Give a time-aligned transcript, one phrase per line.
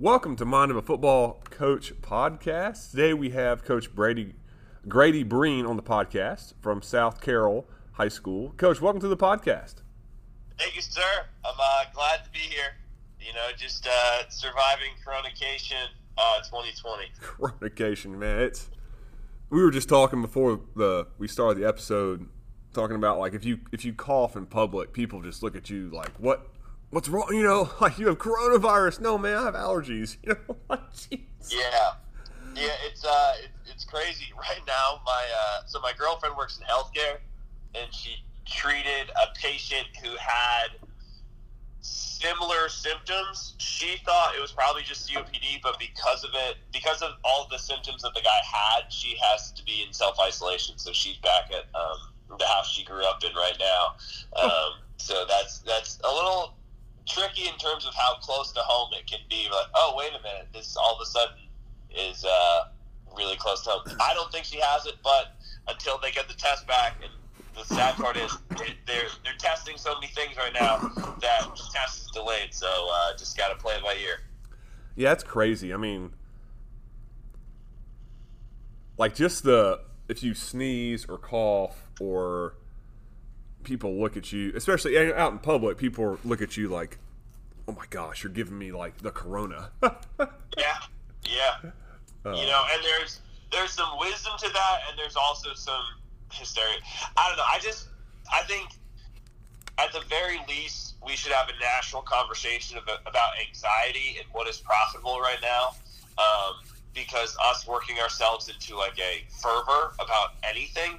[0.00, 2.92] Welcome to Mind of a Football Coach podcast.
[2.92, 4.34] Today we have Coach Brady
[4.86, 8.54] Grady Breen on the podcast from South Carroll High School.
[8.56, 9.82] Coach, welcome to the podcast.
[10.56, 11.02] Thank you, sir.
[11.44, 12.76] I'm uh, glad to be here.
[13.18, 17.10] You know, just uh, surviving coronation uh, 2020.
[17.20, 18.38] Coronation, man.
[18.38, 18.70] It's
[19.50, 22.28] we were just talking before the we started the episode,
[22.72, 25.90] talking about like if you if you cough in public, people just look at you
[25.90, 26.46] like what
[26.90, 27.28] what's wrong?
[27.30, 29.00] You know, like you have coronavirus.
[29.00, 30.16] No, man, I have allergies.
[30.22, 30.56] You know,
[30.94, 31.20] jeez.
[31.50, 31.92] Yeah,
[32.54, 32.72] yeah.
[32.86, 35.00] It's uh, it, it's crazy right now.
[35.04, 37.18] My uh, so my girlfriend works in healthcare,
[37.74, 40.68] and she treated a patient who had
[41.80, 43.54] similar symptoms.
[43.58, 47.58] She thought it was probably just COPD, but because of it, because of all the
[47.58, 50.76] symptoms that the guy had, she has to be in self isolation.
[50.78, 54.42] So she's back at um, the house she grew up in right now.
[54.42, 56.57] Um, so that's that's a little
[57.08, 59.48] tricky in terms of how close to home it can be.
[59.50, 61.36] Like, oh, wait a minute, this all of a sudden
[61.90, 62.64] is uh,
[63.16, 63.96] really close to home.
[64.00, 65.36] I don't think she has it, but
[65.68, 67.10] until they get the test back, and
[67.54, 68.36] the sad part is
[68.86, 70.78] they're they're testing so many things right now
[71.20, 72.52] that the test is delayed.
[72.54, 74.20] So uh, just got to play it by ear.
[74.94, 75.72] Yeah, it's crazy.
[75.72, 76.12] I mean,
[78.96, 82.54] like just the if you sneeze or cough or
[83.68, 86.98] people look at you, especially out in public, people look at you like,
[87.68, 90.78] "Oh my gosh, you're giving me like the corona." yeah,
[91.28, 91.70] yeah.
[92.24, 93.20] Uh, you know, and there's
[93.52, 95.84] there's some wisdom to that, and there's also some
[96.32, 96.78] hysteria.
[97.16, 97.44] I don't know.
[97.52, 97.88] I just
[98.32, 98.70] I think
[99.78, 104.58] at the very least we should have a national conversation about, anxiety and what is
[104.58, 105.74] profitable right now.
[106.18, 106.54] Um,
[106.94, 110.98] because us working ourselves into like a fervor about anything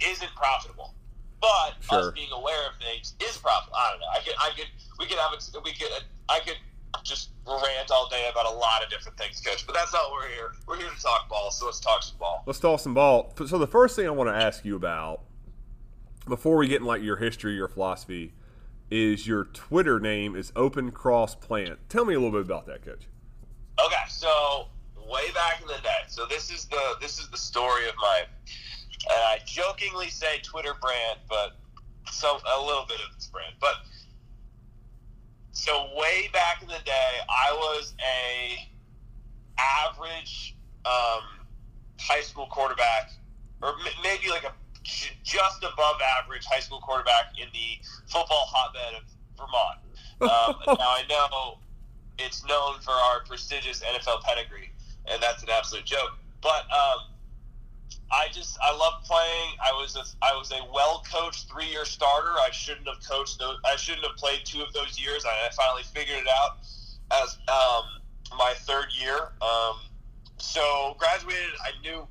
[0.00, 0.94] isn't profitable.
[1.42, 1.98] But sure.
[1.98, 3.76] us being aware of things is profitable.
[3.76, 4.06] I don't know.
[4.14, 5.90] I could, I could, we could have, a, we could,
[6.28, 6.56] I could
[7.02, 9.66] just rant all day about a lot of different things, Coach.
[9.66, 10.52] But that's not what we're here.
[10.68, 11.50] We're here to talk ball.
[11.50, 12.44] So let's talk some ball.
[12.46, 13.34] Let's talk some ball.
[13.46, 15.22] So the first thing I want to ask you about
[16.28, 18.34] before we get in like your history, your philosophy,
[18.90, 21.78] is your Twitter name is Open Cross Plant.
[21.88, 23.08] Tell me a little bit about that, Coach.
[23.84, 24.68] Okay, so
[25.10, 26.04] way back in the day.
[26.08, 28.22] So this is the this is the story of my
[29.10, 31.58] and I jokingly say Twitter brand, but
[32.10, 33.54] so a little bit of this brand.
[33.60, 33.74] But
[35.52, 38.68] so way back in the day, I was a
[39.58, 41.22] average um,
[42.00, 43.12] high school quarterback,
[43.62, 44.52] or m- maybe like a
[45.22, 49.04] just above average high school quarterback in the football hotbed of
[49.38, 49.78] Vermont.
[50.20, 51.58] Um, now I know
[52.18, 54.70] it's known for our prestigious NFL pedigree,
[55.06, 56.18] and that's an absolute joke.
[56.40, 56.98] But um,
[58.12, 59.56] I just I love playing.
[59.64, 62.32] I was a, I was a well coached three year starter.
[62.46, 63.56] I shouldn't have coached those.
[63.64, 65.24] I shouldn't have played two of those years.
[65.24, 66.58] I, finally figured it out
[67.10, 67.84] as um,
[68.36, 69.32] my third year.
[69.40, 69.76] Um,
[70.36, 71.52] so graduated.
[71.64, 72.06] I knew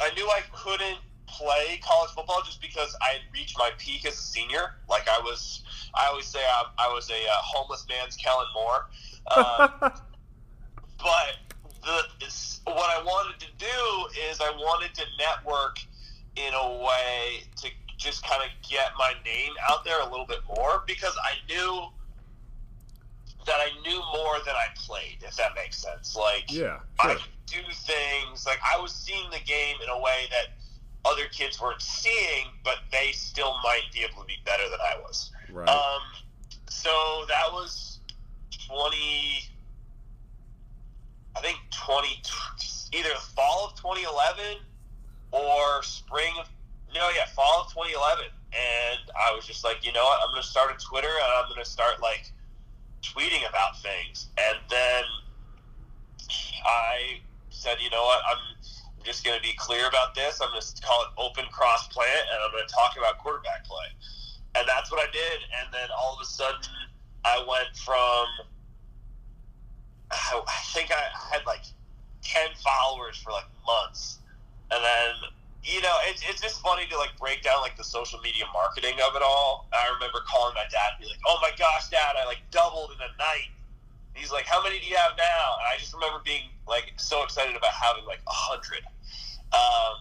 [0.00, 4.14] I knew I couldn't play college football just because I had reached my peak as
[4.14, 4.76] a senior.
[4.88, 5.64] Like I was.
[5.94, 8.88] I always say I, I was a uh, homeless man's Kellen Moore.
[9.36, 9.70] Um,
[10.98, 11.36] but
[11.82, 12.02] the
[12.66, 15.78] what I wanted to do is I wanted to network
[16.36, 20.40] in a way to just kind of get my name out there a little bit
[20.56, 21.86] more because I knew
[23.46, 26.16] that I knew more than I played, if that makes sense.
[26.16, 27.10] Like, yeah, sure.
[27.10, 30.56] I could do things like I was seeing the game in a way that
[31.04, 35.00] other kids weren't seeing, but they still might be able to be better than I
[35.00, 35.30] was.
[35.50, 35.68] Right.
[35.68, 36.02] Um,
[36.68, 38.00] so that was
[38.68, 39.44] twenty.
[41.36, 42.22] I think 20,
[42.92, 44.58] either fall of 2011
[45.32, 46.48] or spring of,
[46.94, 48.24] no, yeah, fall of 2011.
[48.50, 50.18] And I was just like, you know what?
[50.22, 52.32] I'm going to start a Twitter and I'm going to start like
[53.02, 54.28] tweeting about things.
[54.38, 55.04] And then
[56.66, 58.20] I said, you know what?
[58.26, 58.42] I'm
[59.04, 60.40] just going to be clear about this.
[60.40, 63.64] I'm going to call it open cross plant and I'm going to talk about quarterback
[63.64, 63.86] play.
[64.56, 65.38] And that's what I did.
[65.62, 66.74] And then all of a sudden,
[67.24, 68.26] I went from
[70.10, 70.42] I,
[70.72, 71.02] think I
[71.32, 71.64] had like
[72.22, 74.18] ten followers for like months,
[74.70, 75.30] and then
[75.62, 78.98] you know it's it's just funny to like break down like the social media marketing
[79.06, 79.68] of it all.
[79.72, 82.90] I remember calling my dad and be like, "Oh my gosh, dad, I like doubled
[82.90, 83.50] in a night."
[84.14, 87.22] He's like, "How many do you have now?" And I just remember being like so
[87.22, 88.82] excited about having like a hundred.
[89.52, 89.98] Um,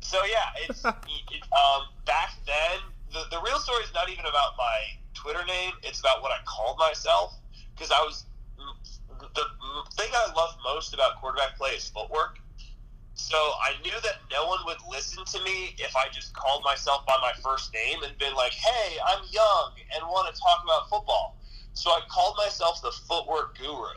[0.00, 2.80] so yeah, it's it, um, back then.
[3.12, 5.74] The, the real story is not even about my Twitter name.
[5.82, 7.36] It's about what I called myself
[7.76, 8.24] because I was
[9.96, 12.38] thing I love most about quarterback play is footwork.
[13.14, 17.04] So I knew that no one would listen to me if I just called myself
[17.06, 20.88] by my first name and been like, "Hey, I'm young and want to talk about
[20.88, 21.36] football."
[21.74, 23.94] So I called myself the footwork guru.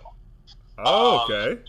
[0.80, 1.62] Oh, Um, okay.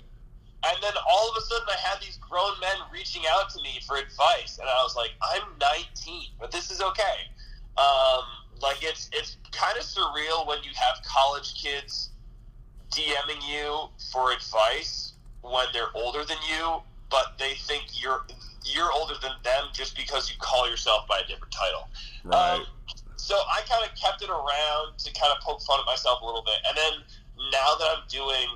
[0.65, 3.81] And then all of a sudden, I had these grown men reaching out to me
[3.87, 7.31] for advice, and I was like, "I'm 19, but this is okay."
[7.77, 8.25] Um,
[8.61, 12.11] like it's it's kind of surreal when you have college kids
[12.97, 15.13] DMing you for advice
[15.43, 18.25] when they're older than you, but they think you're
[18.65, 21.87] you're older than them just because you call yourself by a different title.
[22.25, 22.59] right.
[22.59, 22.67] Um,
[23.17, 26.27] so I kind of kept it around to kind of poke fun at myself a
[26.27, 26.95] little bit, and then
[27.53, 28.49] now that I'm doing,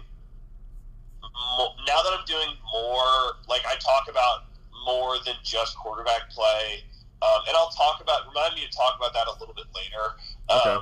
[1.22, 4.50] mo- now that I'm doing more, like I talk about
[4.84, 6.82] more than just quarterback play,
[7.22, 8.26] um, and I'll talk about.
[8.28, 10.16] Remind me to talk about that a little bit later.
[10.48, 10.78] Okay.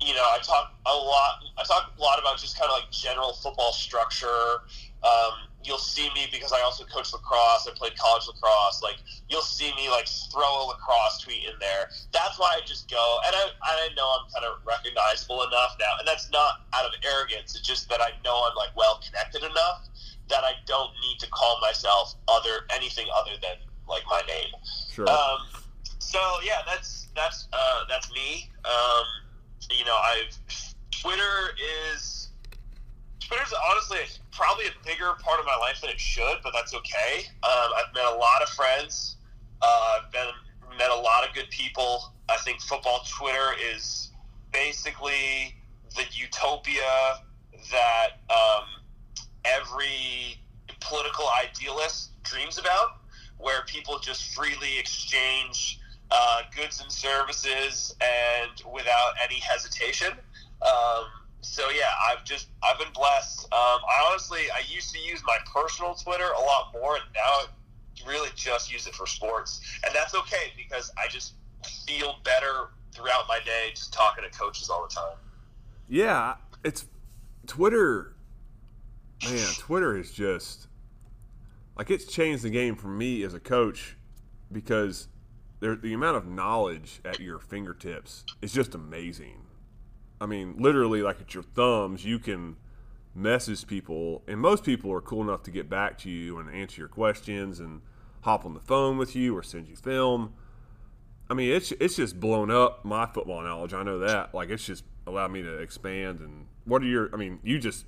[0.00, 1.42] You know, I talk a lot.
[1.58, 4.62] I talk a lot about just kind of like general football structure.
[5.02, 7.66] Um, you'll see me because I also coach lacrosse.
[7.66, 8.80] I played college lacrosse.
[8.82, 11.90] Like you'll see me like throw a lacrosse tweet in there.
[12.12, 15.98] That's why I just go, and I, I know I'm kind of recognizable enough now,
[15.98, 17.54] and that's not out of arrogance.
[17.54, 19.88] It's just that I know I'm like well connected enough
[20.28, 23.58] that I don't need to call myself other anything other than
[23.88, 24.52] like my name.
[24.92, 25.08] Sure.
[25.08, 25.40] Um,
[25.98, 28.48] so yeah, that's that's uh, that's me.
[28.64, 29.04] Um,
[29.70, 30.38] you know, I've
[30.90, 31.54] Twitter
[31.94, 32.28] is
[33.20, 33.98] Twitter's honestly
[34.32, 37.26] probably a bigger part of my life than it should, but that's okay.
[37.42, 39.16] Um, I've met a lot of friends.
[39.60, 40.28] Uh, I've been
[40.78, 42.12] met a lot of good people.
[42.28, 44.10] I think football Twitter is
[44.52, 45.54] basically
[45.94, 47.20] the utopia
[47.70, 48.64] that um,
[49.44, 50.40] every
[50.80, 53.00] political idealist dreams about,
[53.38, 60.12] where people just freely exchange uh, goods and services and without any hesitation.
[60.62, 61.04] Um,
[61.40, 63.44] so yeah, I've just I've been blessed.
[63.46, 67.20] Um, I honestly I used to use my personal Twitter a lot more, and now
[67.20, 67.46] I
[68.06, 71.34] really just use it for sports, and that's okay because I just
[71.86, 75.16] feel better throughout my day just talking to coaches all the time.
[75.88, 76.34] Yeah,
[76.64, 76.86] it's
[77.46, 78.14] Twitter.
[79.24, 80.68] Man, Twitter is just
[81.76, 83.96] like it's changed the game for me as a coach
[84.50, 85.08] because
[85.60, 89.46] there, the amount of knowledge at your fingertips is just amazing.
[90.20, 92.56] I mean, literally, like at your thumbs, you can
[93.14, 96.80] message people, and most people are cool enough to get back to you and answer
[96.80, 97.82] your questions and
[98.22, 100.34] hop on the phone with you or send you film.
[101.30, 103.74] I mean, it's it's just blown up my football knowledge.
[103.74, 104.34] I know that.
[104.34, 106.20] Like, it's just allowed me to expand.
[106.20, 107.10] And what are your?
[107.12, 107.84] I mean, you just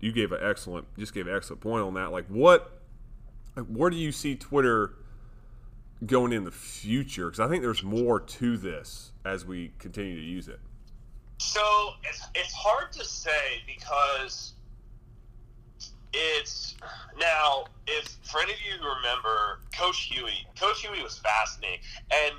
[0.00, 2.12] you gave an excellent just gave an excellent point on that.
[2.12, 2.80] Like, what?
[3.66, 4.94] Where do you see Twitter
[6.06, 7.26] going in the future?
[7.26, 10.60] Because I think there's more to this as we continue to use it.
[11.38, 11.60] So
[12.04, 14.54] it's it's hard to say because
[16.12, 16.74] it's
[17.18, 21.80] now if for any of you who remember Coach Huey, Coach Huey was fascinating.
[22.10, 22.34] And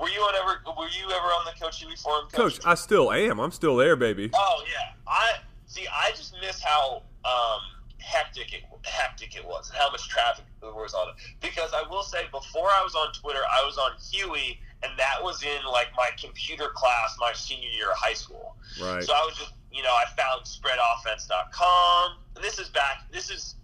[0.00, 2.28] were you on ever were you ever on the Coach Huey forum?
[2.32, 3.40] Coach, I still am.
[3.40, 4.30] I'm still there, baby.
[4.34, 5.86] Oh yeah, I see.
[5.92, 7.60] I just miss how um,
[7.98, 11.14] hectic it hectic it was and how much traffic there was on it.
[11.40, 15.22] Because I will say, before I was on Twitter, I was on Huey, and that
[15.22, 18.56] was in like my computer class my senior year of high school.
[18.80, 19.02] Right.
[19.02, 22.16] So I was just, you know, I found spreadoffense.com.
[22.42, 23.10] This is back.
[23.12, 23.54] This is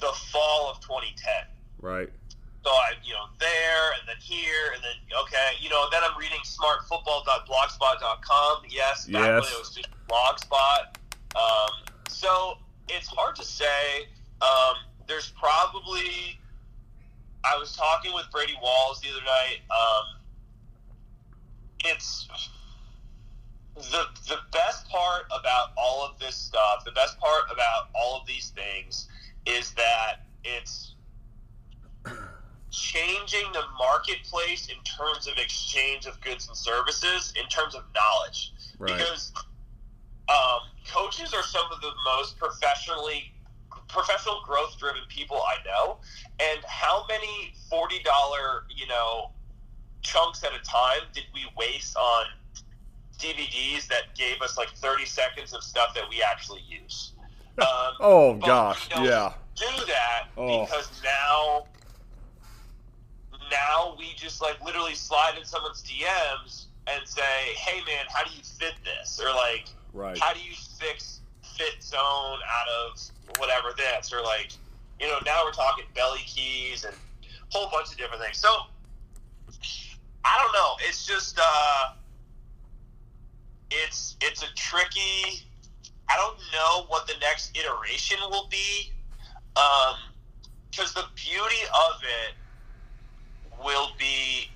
[0.00, 1.32] the fall of 2010.
[1.80, 2.08] Right.
[2.62, 4.92] So I, you know, there and then here and then
[5.22, 8.62] okay, you know, then I'm reading smartfootball.blogspot.com.
[8.68, 9.52] Yes, back when Yes.
[9.52, 10.94] it was just blogspot.
[11.36, 11.70] Um,
[12.08, 14.06] so it's hard to say.
[14.42, 14.74] Um,
[15.10, 16.38] there's probably.
[17.42, 19.60] I was talking with Brady Walls the other night.
[19.70, 20.20] Um,
[21.84, 22.28] it's
[23.74, 26.84] the the best part about all of this stuff.
[26.84, 29.08] The best part about all of these things
[29.46, 30.94] is that it's
[32.70, 38.52] changing the marketplace in terms of exchange of goods and services, in terms of knowledge.
[38.78, 38.96] Right.
[38.96, 39.32] Because
[40.28, 43.32] um, coaches are some of the most professionally
[43.92, 45.98] professional growth driven people I know.
[46.40, 49.30] And how many forty dollar, you know,
[50.02, 52.24] chunks at a time did we waste on
[53.18, 57.12] DVDs that gave us like thirty seconds of stuff that we actually use?
[57.60, 57.66] Um,
[58.00, 59.32] Oh gosh, we don't yeah.
[59.56, 60.64] Do that Oh.
[60.64, 61.66] because now,
[63.50, 67.20] now we just like literally slide in someone's DMs and say,
[67.58, 70.16] "Hey man, how do you fit this?" Or like, Right.
[70.18, 71.20] how do you fix
[71.60, 72.98] fit zone out of
[73.38, 74.52] whatever this or like
[74.98, 78.38] you know now we're talking belly keys and a whole bunch of different things.
[78.38, 78.48] So
[80.24, 80.72] i don't know.
[80.88, 81.94] It's just uh
[83.70, 85.46] it's it's a tricky
[86.08, 88.92] i don't know what the next iteration will be
[89.56, 89.96] um
[90.70, 94.46] because the beauty of it will be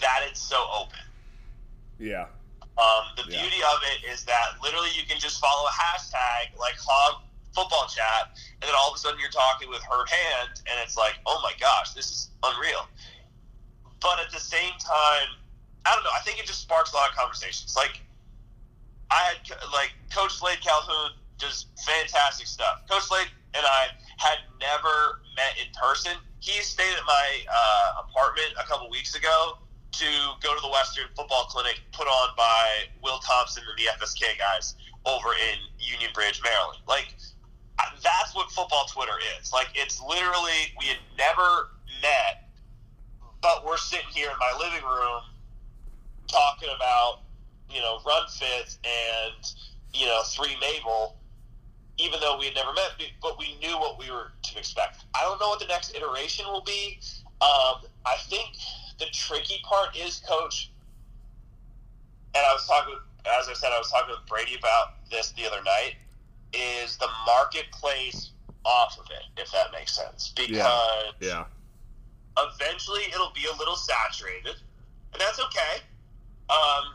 [0.00, 0.98] that it's so open.
[1.98, 2.26] Yeah.
[2.78, 3.42] Um, the Yeah.
[3.42, 7.88] beauty of it is that literally you can just follow a hashtag like hog football
[7.88, 8.30] chat,
[8.62, 11.40] and then all of a sudden you're talking with her hand, and it's like, oh
[11.42, 12.86] my gosh, this is unreal.
[14.00, 15.28] But at the same time,
[15.84, 16.14] I don't know.
[16.14, 17.74] I think it just sparks a lot of conversations.
[17.74, 18.00] Like
[19.10, 19.36] I had
[19.72, 22.86] like Coach Slade Calhoun does fantastic stuff.
[22.88, 26.12] Coach Slade and I had never met in person.
[26.40, 29.58] He stayed at my uh, apartment a couple weeks ago
[29.92, 30.06] to
[30.42, 34.74] go to the Western Football Clinic put on by Will Thompson and the FSK guys
[35.06, 36.80] over in Union Bridge, Maryland.
[36.86, 37.14] Like
[38.02, 39.52] that's what football Twitter is.
[39.52, 41.70] Like it's literally we had never
[42.02, 42.48] met,
[43.42, 45.22] but we're sitting here in my living room
[46.26, 47.22] talking about
[47.70, 49.52] you know run fits and
[49.94, 51.16] you know three Mabel,
[51.98, 52.92] even though we had never met,
[53.22, 55.04] but we knew what we were to expect.
[55.14, 57.00] I don't know what the next iteration will be.
[57.40, 58.56] Um, I think
[58.98, 60.70] the tricky part is coach.
[62.34, 62.94] And I was talking,
[63.26, 65.94] as I said, I was talking with Brady about this the other night.
[66.52, 68.30] Is the marketplace
[68.64, 70.32] off of it, if that makes sense?
[70.36, 71.44] Because Yeah.
[72.38, 74.56] eventually it'll be a little saturated,
[75.12, 75.82] and that's okay.
[76.48, 76.94] Um,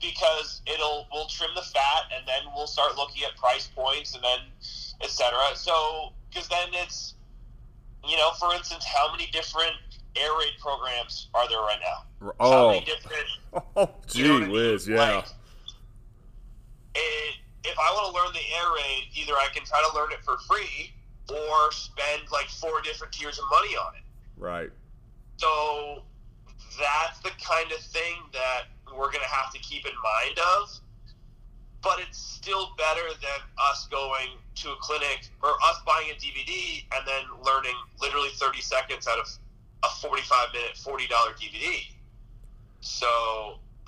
[0.00, 4.22] because it'll we'll trim the fat, and then we'll start looking at price points, and
[4.22, 4.40] then
[5.02, 5.32] etc.
[5.56, 7.14] So because then it's
[8.06, 9.74] you know, for instance, how many different
[10.16, 12.28] air raid programs are there right now?
[12.28, 13.26] How Oh, many different
[13.76, 14.52] oh, you gee know what I mean?
[14.52, 15.16] whiz, yeah.
[15.16, 15.24] Like,
[16.94, 20.12] it, if I want to learn the air raid, either I can try to learn
[20.12, 20.92] it for free
[21.30, 24.02] or spend like four different tiers of money on it.
[24.36, 24.70] Right.
[25.36, 26.02] So
[26.78, 30.70] that's the kind of thing that we're going to have to keep in mind of.
[31.82, 33.40] But it's still better than
[33.70, 38.60] us going to a clinic or us buying a DVD and then learning literally 30
[38.62, 39.26] seconds out of
[39.84, 41.80] a 45 minute, $40 DVD.
[42.80, 43.06] So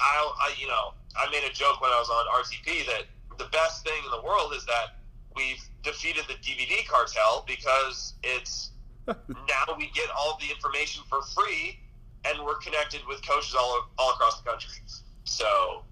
[0.00, 3.04] I, I, you know, I made a joke when I was on RTP that
[3.38, 4.98] the best thing in the world is that
[5.34, 8.70] we've defeated the DVD cartel because it's
[9.06, 11.78] now we get all the information for free
[12.24, 14.70] and we're connected with coaches all, all across the country.
[15.24, 15.84] So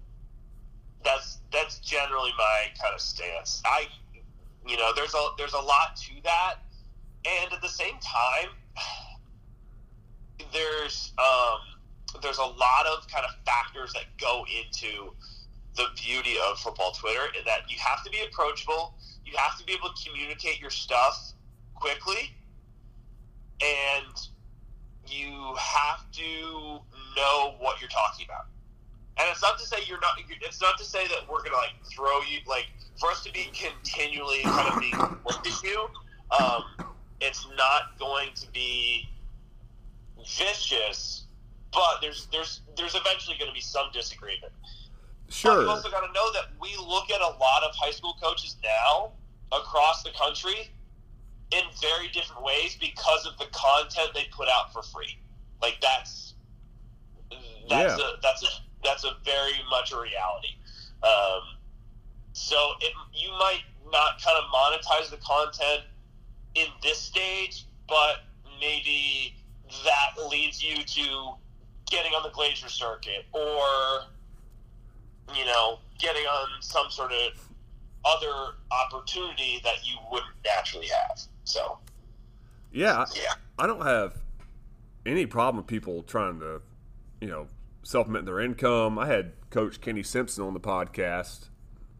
[1.03, 3.61] that's that's generally my kind of stance.
[3.65, 3.87] I
[4.67, 6.55] you know, there's a there's a lot to that.
[7.25, 8.49] And at the same time
[10.51, 11.59] there's um
[12.21, 15.13] there's a lot of kind of factors that go into
[15.75, 18.93] the beauty of football Twitter in that you have to be approachable,
[19.25, 21.33] you have to be able to communicate your stuff
[21.73, 22.31] quickly,
[23.61, 24.15] and
[25.07, 26.79] you have to
[27.15, 28.47] know what you're talking about.
[29.17, 30.17] And it's not to say you're not.
[30.41, 32.67] It's not to say that we're gonna like throw you like
[32.99, 35.87] for us to be continually kind of being looked at you.
[36.37, 36.63] Um,
[37.21, 39.07] it's not going to be
[40.27, 41.25] vicious,
[41.71, 44.51] but there's there's there's eventually going to be some disagreement.
[45.29, 45.55] Sure.
[45.55, 48.15] But you also got to know that we look at a lot of high school
[48.21, 49.11] coaches now
[49.51, 50.69] across the country
[51.51, 55.17] in very different ways because of the content they put out for free.
[55.61, 56.33] Like that's
[57.69, 58.07] that's Yeah.
[58.07, 58.47] a that's a
[58.83, 60.55] that's a very much a reality.
[61.03, 61.57] Um,
[62.33, 65.83] so it, you might not kind of monetize the content
[66.55, 68.23] in this stage, but
[68.59, 69.35] maybe
[69.83, 71.33] that leads you to
[71.89, 74.05] getting on the Glazier circuit or
[75.35, 77.47] you know getting on some sort of
[78.05, 81.19] other opportunity that you wouldn't naturally have.
[81.45, 81.79] So
[82.71, 82.99] Yeah.
[83.01, 84.17] I- yeah, I don't have
[85.05, 86.61] any problem with people trying to,
[87.21, 87.47] you know,
[87.83, 88.99] supplement their income.
[88.99, 91.49] I had Coach Kenny Simpson on the podcast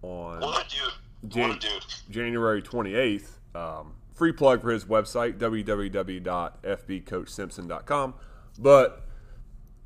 [0.03, 1.31] on what a dude!
[1.31, 1.85] Jan- What a dude!
[2.09, 3.29] January 28th.
[3.55, 8.13] Um, free plug for his website, www.fbcoachsimpson.com.
[8.57, 9.05] But,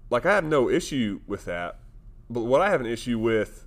[0.09, 1.79] like, I have no issue with that.
[2.29, 3.65] But what I have an issue with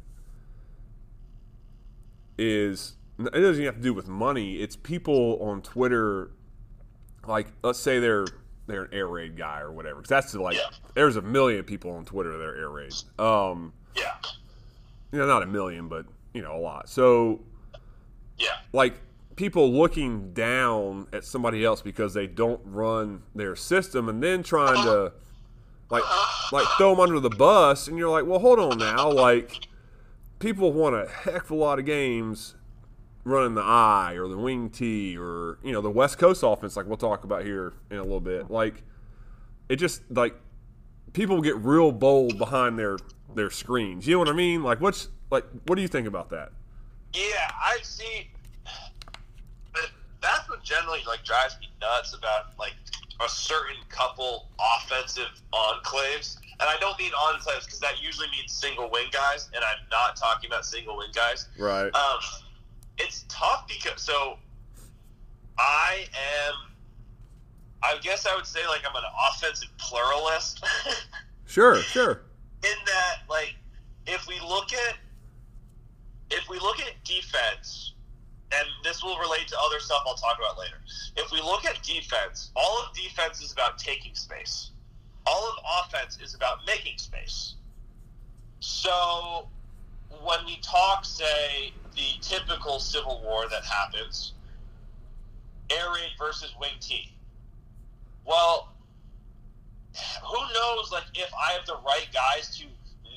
[2.38, 4.56] is it doesn't even have to do with money.
[4.56, 6.30] It's people on Twitter,
[7.26, 8.26] like, let's say they're
[8.68, 9.96] they're an air raid guy or whatever.
[9.96, 10.62] Because that's like, Yeah.
[10.94, 12.94] there's a million people on Twitter that are air raid.
[13.18, 14.14] Um, Yeah,
[15.10, 16.88] you know, not a million, but you know, a lot.
[16.88, 17.40] So
[18.38, 18.94] yeah, like
[19.36, 24.82] people looking down at somebody else because they don't run their system and then trying
[24.84, 25.12] to
[25.90, 26.02] like
[26.52, 29.68] like throw them under the bus and you're like well hold on now like
[30.38, 32.54] people want a heck of a lot of games
[33.24, 36.86] running the I or the wing T or you know the West Coast offense like
[36.86, 38.82] we'll talk about here in a little bit like
[39.68, 40.34] it just like
[41.12, 42.98] people get real bold behind their
[43.34, 46.30] their screens you know what I mean like what's like what do you think about
[46.30, 46.52] that
[47.14, 47.50] yeah.
[47.60, 48.30] I see.
[50.62, 52.74] But that's what generally like drives me nuts about like
[53.20, 58.90] a certain couple offensive enclaves, and I don't mean enclaves because that usually means single
[58.90, 61.48] wing guys, and I'm not talking about single wing guys.
[61.58, 61.94] Right.
[61.94, 62.20] Um,
[62.98, 64.38] it's tough because so
[65.58, 66.06] I
[66.38, 66.54] am.
[67.84, 70.64] I guess I would say like I'm an offensive pluralist.
[71.46, 72.22] sure, sure.
[72.62, 73.56] In that, like,
[74.06, 74.96] if we look at
[76.30, 77.22] if we look at defense,
[77.62, 77.91] and this will
[79.42, 80.76] relate to other stuff I'll talk about later.
[81.16, 84.70] If we look at defense, all of defense is about taking space.
[85.26, 87.54] All of offense is about making space.
[88.60, 89.48] So
[90.24, 94.34] when we talk, say, the typical civil war that happens,
[95.70, 97.04] air raid versus wing T.
[98.24, 98.68] Well,
[100.24, 102.64] who knows like if I have the right guys to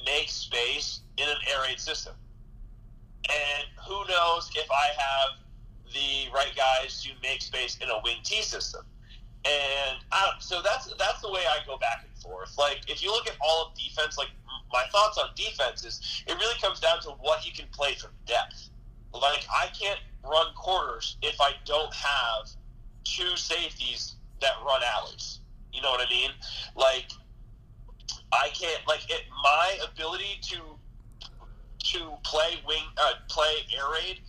[0.06, 2.14] make space in an air raid system?
[3.28, 5.45] And who knows if I have
[5.96, 8.84] the right guys to make space in a wing T system?
[9.46, 12.58] And I so that's that's the way I go back and forth.
[12.58, 14.30] Like if you look at all of defense, like
[14.74, 18.12] my thoughts on defense is it really comes down to what you can play from
[18.28, 18.70] depth.
[19.14, 22.50] Like I can't run quarters if I don't have
[23.04, 25.40] two safeties that run alleys.
[25.72, 26.32] You know what I mean?
[26.76, 27.12] Like
[28.34, 29.22] I can't like it.
[29.44, 30.58] My ability to
[31.92, 34.20] to play wing, uh, play air raid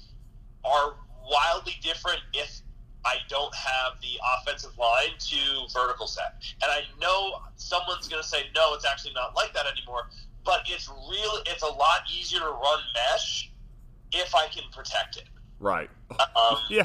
[0.64, 0.94] are
[1.28, 2.60] wildly different if
[3.04, 6.42] I don't have the offensive line to vertical set.
[6.62, 10.08] And I know someone's going to say, no, it's actually not like that anymore.
[10.44, 11.42] But it's real.
[11.46, 13.50] It's a lot easier to run mesh
[14.12, 15.28] if I can protect it.
[15.60, 15.90] Right.
[16.10, 16.84] Um, yeah.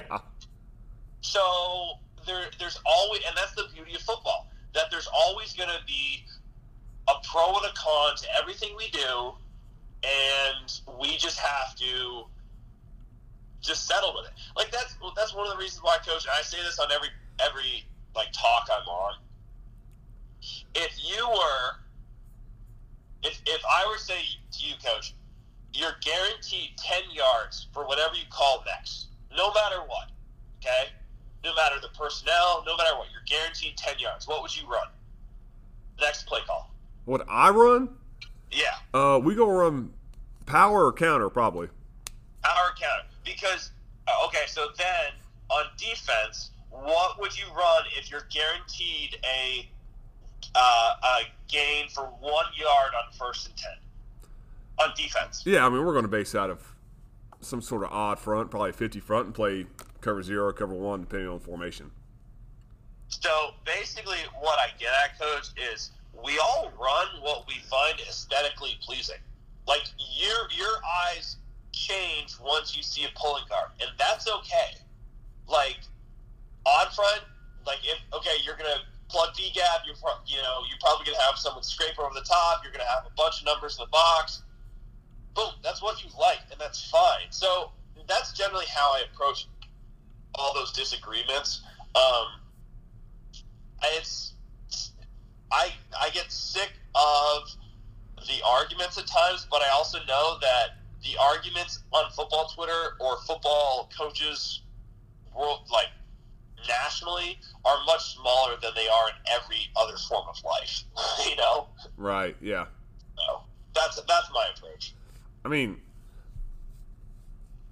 [1.22, 1.94] So
[2.26, 6.24] there, there's always, and that's the beauty of football, that there's always going to be
[7.08, 9.34] a pro and a con to everything we do,
[10.04, 12.26] and we just have to
[13.62, 14.34] just settle with it.
[14.56, 16.26] Like that's that's one of the reasons why, coach.
[16.26, 19.14] And I say this on every every like talk I'm on.
[20.74, 21.78] If you were,
[23.24, 25.14] if if I were to say to you, coach,
[25.74, 30.10] you're guaranteed ten yards for whatever you call next, no matter what.
[30.60, 30.90] Okay,
[31.44, 34.28] no matter the personnel, no matter what, you're guaranteed ten yards.
[34.28, 34.88] What would you run?
[36.00, 36.72] Next play call.
[37.06, 37.90] What I run?
[38.52, 38.76] Yeah.
[38.94, 39.94] Uh, we gonna run
[40.46, 41.68] power or counter probably.
[42.44, 43.11] Power counter.
[43.24, 43.72] Because
[44.08, 45.14] uh, okay, so then
[45.50, 49.70] on defense, what would you run if you're guaranteed a
[50.56, 53.72] uh, a gain for one yard on first and ten
[54.80, 55.44] on defense?
[55.46, 56.76] Yeah, I mean we're gonna base out of
[57.42, 59.66] some sort of odd front, probably fifty front, and play
[60.02, 61.92] cover zero, cover one, depending on formation.
[63.08, 65.92] So basically, what I get at, coach, is
[66.24, 69.18] we all run what we find aesthetically pleasing.
[69.68, 69.84] Like
[70.18, 70.78] your your
[71.10, 71.38] eyes
[71.72, 74.80] change once you see a pulling guard, and that's okay.
[75.48, 75.80] Like
[76.66, 77.24] on front,
[77.66, 81.22] like if okay, you're gonna plug D gap, you're pro- you know you're probably gonna
[81.24, 82.62] have someone scrape over the top.
[82.64, 84.44] You're gonna have a bunch of numbers in the box.
[85.34, 87.32] Boom, that's what you like, and that's fine.
[87.32, 87.72] So
[88.08, 89.48] that's generally how I approach
[90.36, 91.62] all those disagreements.
[91.96, 92.28] Um,
[93.96, 94.34] it's
[95.52, 97.44] I I get sick of
[98.28, 103.18] the arguments at times, but I also know that the arguments on football Twitter or
[103.26, 104.62] football coaches
[105.36, 105.88] world like
[106.68, 110.84] nationally are much smaller than they are in every other form of life.
[111.30, 111.68] you know?
[111.98, 112.36] Right.
[112.42, 112.66] Yeah.
[113.18, 113.42] So
[113.74, 114.94] that's that's my approach.
[115.44, 115.82] I mean,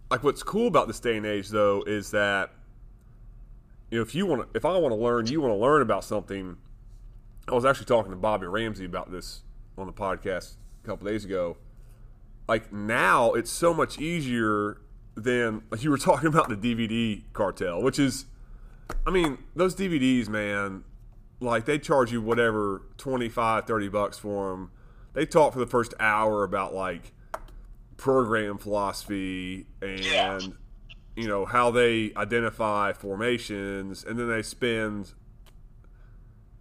[0.09, 2.51] like what's cool about this day and age though is that
[3.91, 5.81] you know if you want to, if I want to learn, you want to learn
[5.81, 6.57] about something.
[7.47, 9.41] I was actually talking to Bobby Ramsey about this
[9.75, 11.57] on the podcast a couple days ago.
[12.49, 14.81] Like now, it's so much easier
[15.13, 18.25] than like you were talking about the DVD cartel, which is,
[19.05, 20.83] I mean, those DVDs, man,
[21.39, 24.71] like they charge you whatever 25, 30 bucks for them.
[25.13, 27.13] They talk for the first hour about like
[27.97, 30.39] program philosophy and Yeah.
[31.15, 35.13] you know how they identify formations, and then they spend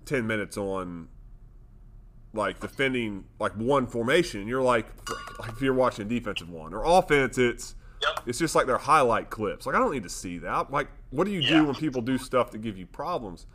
[0.05, 1.09] ten minutes on
[2.35, 4.47] like defending like one formation.
[4.47, 4.87] You're like,
[5.39, 8.29] like if you're watching a defensive one or offense, it's Yep.
[8.29, 9.67] it's just like their highlight clips.
[9.67, 10.71] Like I don't need to see that.
[10.71, 11.61] Like what do you Yeah.
[11.61, 13.47] do when people do stuff to give you problems?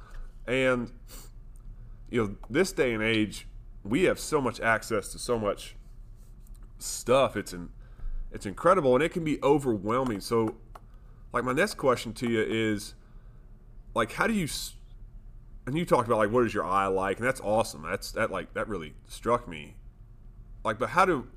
[0.48, 0.92] And
[2.10, 3.48] you know, this day and age,
[3.84, 5.76] we have so much access to so much
[6.78, 7.38] stuff.
[7.38, 7.70] It's an
[8.32, 10.20] it's incredible and it can be overwhelming.
[10.20, 10.56] So
[11.32, 12.96] like my next question to you is
[13.96, 14.48] like how do you
[15.66, 17.84] and you talked about like what is your eye like and that's awesome.
[17.84, 19.76] That's that like that really struck me.
[20.64, 21.28] Like but how do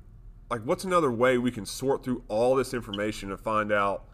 [0.49, 4.05] like what's another way we can sort through all this information and find out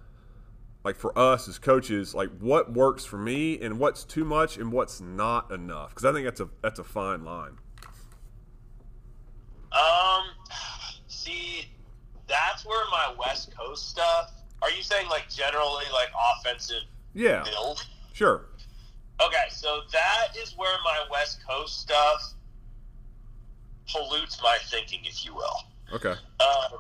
[0.84, 4.72] like for us as coaches, like what works for me and what's too much and
[4.72, 5.90] what's not enough?
[5.90, 7.58] Because I think that's a that's a fine line.
[9.72, 10.24] Um,
[11.08, 11.66] see,
[12.28, 14.32] that's where my West Coast stuff.
[14.62, 17.86] Are you saying like generally like offensive Yeah, build?
[18.14, 18.46] sure.
[19.22, 22.34] Okay, so that is where my West Coast stuff
[23.90, 25.58] pollutes my thinking, if you will.
[25.94, 26.14] Okay.
[26.40, 26.80] Um,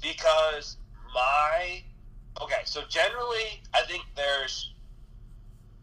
[0.00, 0.76] because
[1.14, 1.82] my
[2.40, 4.74] okay, so generally, I think there's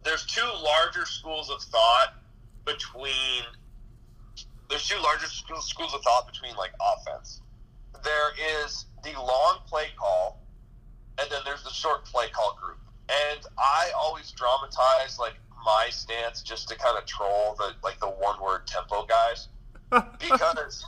[0.04, 2.16] there's two larger schools of thought
[2.66, 3.44] between
[4.70, 7.42] there's two larger schools schools of thought between like offense.
[8.04, 8.32] There
[8.64, 10.42] is the long play call,
[11.20, 12.78] and then there's the short play call group.
[13.10, 15.34] And I always dramatize like
[15.66, 19.48] my stance just to kind of troll the like the one word tempo guys
[20.20, 20.86] because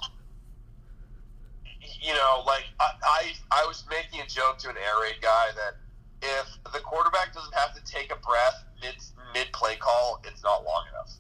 [2.02, 5.54] you know, like I, I, I was making a joke to an air raid guy
[5.56, 5.78] that
[6.22, 8.96] if the quarterback doesn't have to take a breath mid
[9.34, 11.12] mid play call, it's not long enough.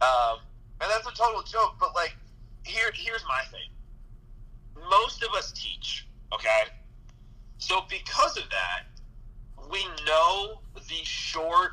[0.00, 0.38] Um,
[0.80, 2.16] and that's a total joke, but like
[2.64, 3.68] here here's my thing.
[4.90, 6.70] Most of us teach, okay?
[7.58, 11.72] So because of that, we know the short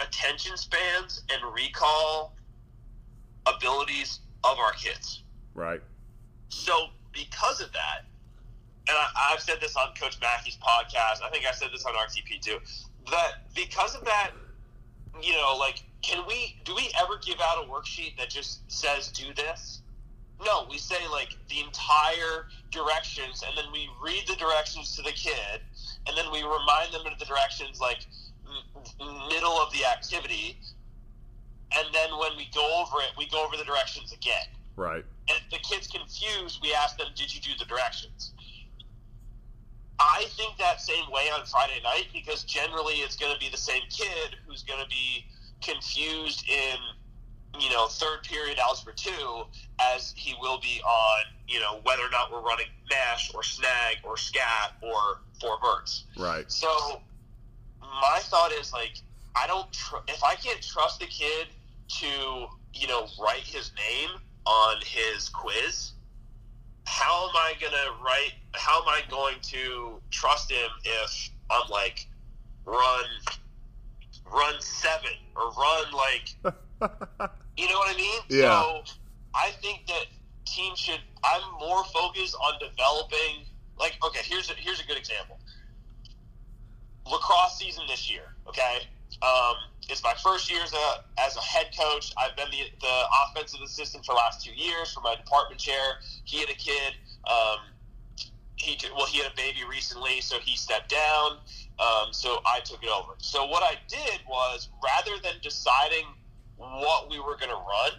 [0.00, 2.34] attention spans and recall
[3.46, 5.22] abilities of our kids.
[5.54, 5.80] Right.
[6.48, 8.04] So because of that,
[8.88, 11.22] and I, I've said this on Coach Mackey's podcast.
[11.24, 12.58] I think I said this on RTP too.
[13.10, 14.30] That because of that,
[15.22, 16.56] you know, like, can we?
[16.64, 19.82] Do we ever give out a worksheet that just says do this?
[20.44, 25.12] No, we say like the entire directions, and then we read the directions to the
[25.12, 25.60] kid,
[26.06, 28.06] and then we remind them of the directions like
[29.28, 30.58] middle of the activity,
[31.76, 34.46] and then when we go over it, we go over the directions again.
[34.76, 35.04] Right.
[35.28, 38.32] And if the kid's confused, we ask them, "Did you do the directions?"
[40.00, 43.58] I think that same way on Friday night because generally it's going to be the
[43.58, 45.26] same kid who's going to be
[45.60, 46.78] confused in
[47.60, 49.42] you know third period algebra two
[49.78, 53.98] as he will be on you know whether or not we're running mesh or snag
[54.02, 56.04] or scat or four verts.
[56.16, 56.50] Right.
[56.50, 57.02] So
[58.00, 58.98] my thought is like
[59.36, 61.48] I don't tr- if I can't trust the kid
[62.00, 64.10] to you know write his name
[64.46, 65.92] on his quiz,
[66.84, 68.32] how am I gonna write?
[68.54, 72.06] How am I going to trust him if I'm like
[72.64, 73.04] run
[74.32, 76.34] run seven or run like
[77.56, 78.20] you know what I mean?
[78.28, 78.60] Yeah.
[78.62, 78.82] So
[79.34, 80.06] I think that
[80.46, 81.00] teams should.
[81.24, 83.46] I'm more focused on developing.
[83.78, 85.38] Like, okay, here's a, here's a good example.
[87.10, 88.34] Lacrosse season this year.
[88.48, 88.86] Okay,
[89.22, 89.56] um,
[89.88, 92.12] it's my first year as a as a head coach.
[92.16, 92.96] I've been the the
[93.26, 95.98] offensive assistant for the last two years for my department chair.
[96.24, 96.94] He had a kid.
[97.28, 97.58] Um,
[98.56, 101.38] he well, he had a baby recently, so he stepped down.
[101.78, 103.14] Um, so I took it over.
[103.18, 106.04] So what I did was rather than deciding
[106.56, 107.92] what we were going to run,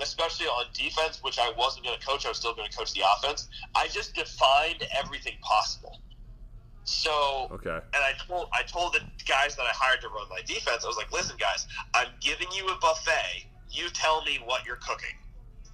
[0.00, 2.92] especially on defense, which I wasn't going to coach, I was still going to coach
[2.92, 3.48] the offense.
[3.74, 6.00] I just defined everything possible.
[6.84, 7.70] So Okay.
[7.70, 10.88] and I told I told the guys that I hired to run my defense, I
[10.88, 13.48] was like, listen, guys, I'm giving you a buffet.
[13.70, 15.16] You tell me what you're cooking,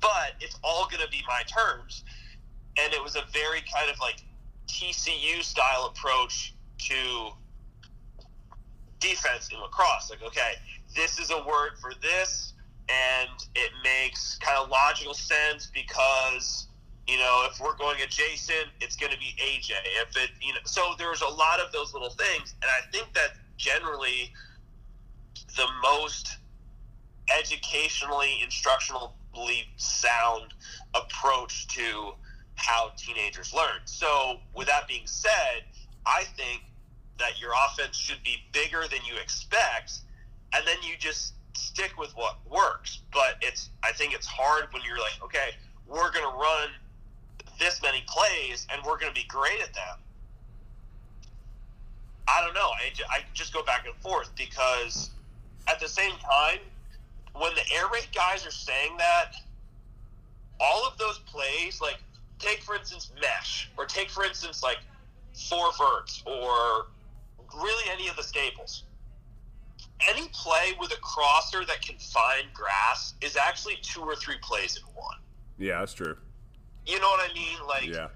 [0.00, 2.04] but it's all going to be my terms.
[2.78, 4.22] And it was a very kind of like
[4.68, 6.54] TCU style approach
[6.88, 7.30] to
[9.00, 10.10] defense in lacrosse.
[10.10, 10.52] Like, okay,
[10.94, 12.54] this is a word for this,
[12.88, 16.68] and it makes kind of logical sense because
[17.10, 19.72] you know if we're going adjacent, it's going to be AJ.
[20.02, 23.12] If it, you know, so there's a lot of those little things, and I think
[23.14, 24.32] that generally
[25.56, 26.36] the most
[27.38, 30.54] educationally, instructionally sound
[30.94, 32.12] approach to
[32.56, 33.80] how teenagers learn.
[33.84, 35.64] So, with that being said,
[36.06, 36.62] I think
[37.18, 40.00] that your offense should be bigger than you expect,
[40.54, 43.00] and then you just stick with what works.
[43.12, 45.50] But it's, I think it's hard when you're like, okay,
[45.86, 46.70] we're going to run
[47.60, 49.98] this many plays and we're going to be great at them.
[52.26, 52.70] I don't know.
[52.70, 55.10] I, I just go back and forth because
[55.68, 56.58] at the same time,
[57.34, 59.34] when the air raid guys are saying that,
[60.58, 61.98] all of those plays, like
[62.38, 64.78] take for instance mesh, or take for instance like
[65.48, 66.86] four verts, or
[67.56, 68.84] really any of the staples.
[70.08, 74.76] Any play with a crosser that can find grass is actually two or three plays
[74.76, 75.18] in one.
[75.58, 76.16] Yeah, that's true.
[76.86, 77.66] You know what I mean?
[77.66, 78.08] Like Yeah.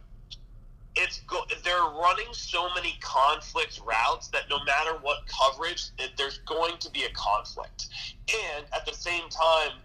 [0.96, 6.38] it's go- they're running so many conflict routes that no matter what coverage, it, there's
[6.38, 7.88] going to be a conflict.
[8.32, 9.82] And at the same time,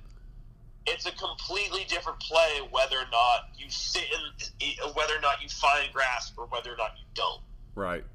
[0.86, 5.50] it's a completely different play whether or not you sit in, whether or not you
[5.50, 7.42] find grass or whether or not you don't.
[7.76, 8.06] Right.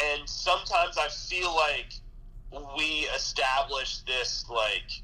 [0.00, 1.92] And and sometimes I feel like
[2.76, 5.03] we establish this like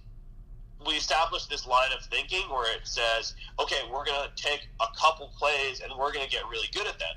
[0.87, 5.33] we establish this line of thinking where it says, okay, we're gonna take a couple
[5.39, 7.17] plays and we're gonna get really good at them.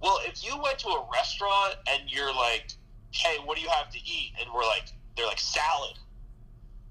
[0.00, 2.72] Well, if you went to a restaurant and you're like,
[3.12, 4.32] hey, what do you have to eat?
[4.40, 5.98] And we're like, they're like salad.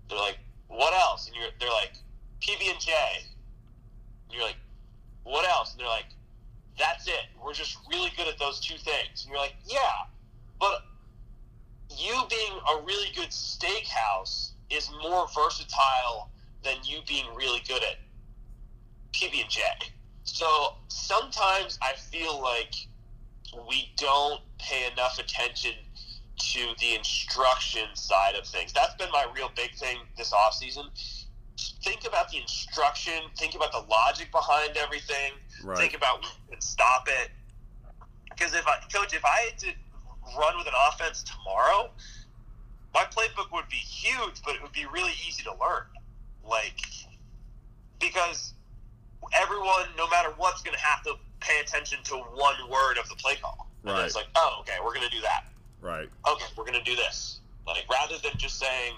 [0.10, 1.28] They're like, what else?
[1.28, 1.94] And you're they're like
[2.42, 2.92] PB and J.
[4.30, 4.58] And You're like,
[5.24, 5.72] what else?
[5.72, 6.08] And they're like,
[6.78, 7.26] that's it.
[7.44, 9.24] We're just really good at those two things.
[9.24, 10.08] And you're like, yeah,
[10.60, 10.84] but
[11.90, 16.32] you being a really good steakhouse is more versatile
[16.64, 17.98] than you being really good at
[19.14, 19.62] PB and J.
[20.24, 22.74] So sometimes I feel like
[23.68, 25.74] we don't pay enough attention
[26.38, 28.74] to the instruction side of things.
[28.74, 30.86] That's been my real big thing this off season.
[31.84, 33.14] Think about the instruction.
[33.38, 35.34] Think about the logic behind everything.
[35.64, 35.78] Right.
[35.78, 37.30] Think about and stop it.
[38.30, 39.68] Because if I, coach, if I had to
[40.38, 41.92] run with an offense tomorrow,
[42.94, 45.84] my playbook would be huge, but it would be really easy to learn.
[46.48, 46.80] Like,
[48.00, 48.54] because
[49.34, 53.16] everyone, no matter what's going to have to pay attention to one word of the
[53.16, 53.68] play call.
[53.84, 54.06] And Right.
[54.06, 55.46] it's like, oh, okay, we're going to do that.
[55.82, 56.10] Right.
[56.28, 57.40] Okay, we're going to do this.
[57.68, 58.94] Like, rather than just saying,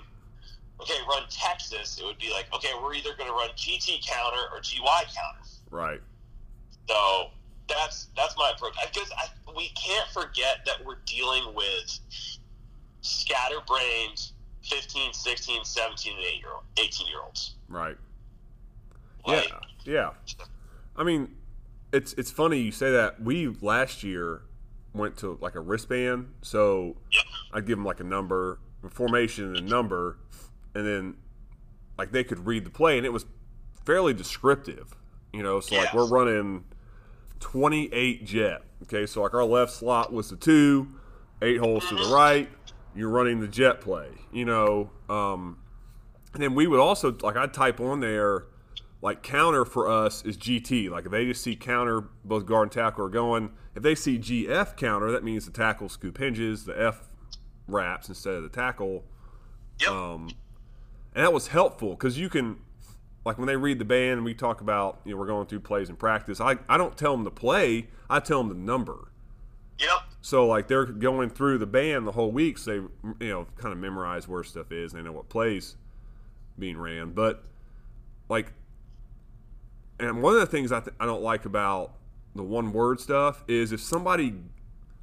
[0.81, 4.41] okay, run Texas, it would be like, okay, we're either going to run GT counter
[4.53, 5.45] or GY counter.
[5.71, 6.01] Right.
[6.87, 7.29] So
[7.67, 8.73] that's that's my approach.
[8.93, 11.99] Because I, we can't forget that we're dealing with
[13.05, 14.31] scatterbrained
[14.63, 17.55] 15, 16, 17, and 8 year old, 18 year olds.
[17.69, 17.97] Right.
[19.25, 19.59] Like, yeah.
[19.85, 20.09] Yeah.
[20.95, 21.35] I mean,
[21.91, 23.21] it's it's funny you say that.
[23.21, 24.41] We last year
[24.93, 27.23] went to like a wristband, so Yep.
[27.53, 30.17] I give them like a number, a formation, and a number,
[30.73, 31.17] and then
[31.97, 33.25] like they could read the play, and it was
[33.85, 34.95] fairly descriptive.
[35.31, 36.63] You know, so like we're running
[37.39, 38.61] 28 jet.
[38.83, 40.87] Okay, so like our left slot was the two,
[41.41, 42.13] eight holes to the mm-hmm.
[42.13, 42.49] right.
[42.95, 44.09] You're running the jet play.
[44.31, 45.57] You know, um,
[46.33, 48.45] and then we would also like I'd type on there
[49.05, 50.89] like counter for us is GT.
[50.89, 53.51] Like if they just see counter, both guard and tackle are going.
[53.75, 57.07] If they see GF counter, that means the tackle scoop hinges, the F
[57.67, 59.03] wraps instead of the tackle.
[59.81, 59.89] Yep.
[59.91, 60.29] Um,
[61.13, 62.57] and that was helpful because you can,
[63.25, 65.59] like when they read the band and we talk about, you know, we're going through
[65.59, 66.41] plays in practice.
[66.41, 69.11] I, I don't tell them the play, I tell them the number.
[69.79, 69.89] Yep.
[70.21, 73.71] So like they're going through the band the whole week, so they you know kind
[73.71, 74.93] of memorize where stuff is.
[74.93, 75.75] And they know what plays
[76.57, 77.43] being ran, but
[78.29, 78.53] like,
[79.99, 81.93] and one of the things I th- I don't like about
[82.35, 84.33] the one word stuff is if somebody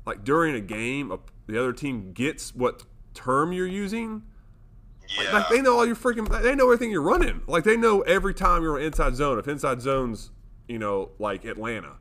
[0.06, 2.82] like during a game, a, the other team gets what
[3.14, 4.22] term you're using.
[5.20, 5.32] Yeah.
[5.32, 7.42] Like they know all your freaking, they know everything you're running.
[7.46, 9.38] Like they know every time you're inside zone.
[9.38, 10.30] If inside zone's,
[10.68, 11.96] you know, like Atlanta,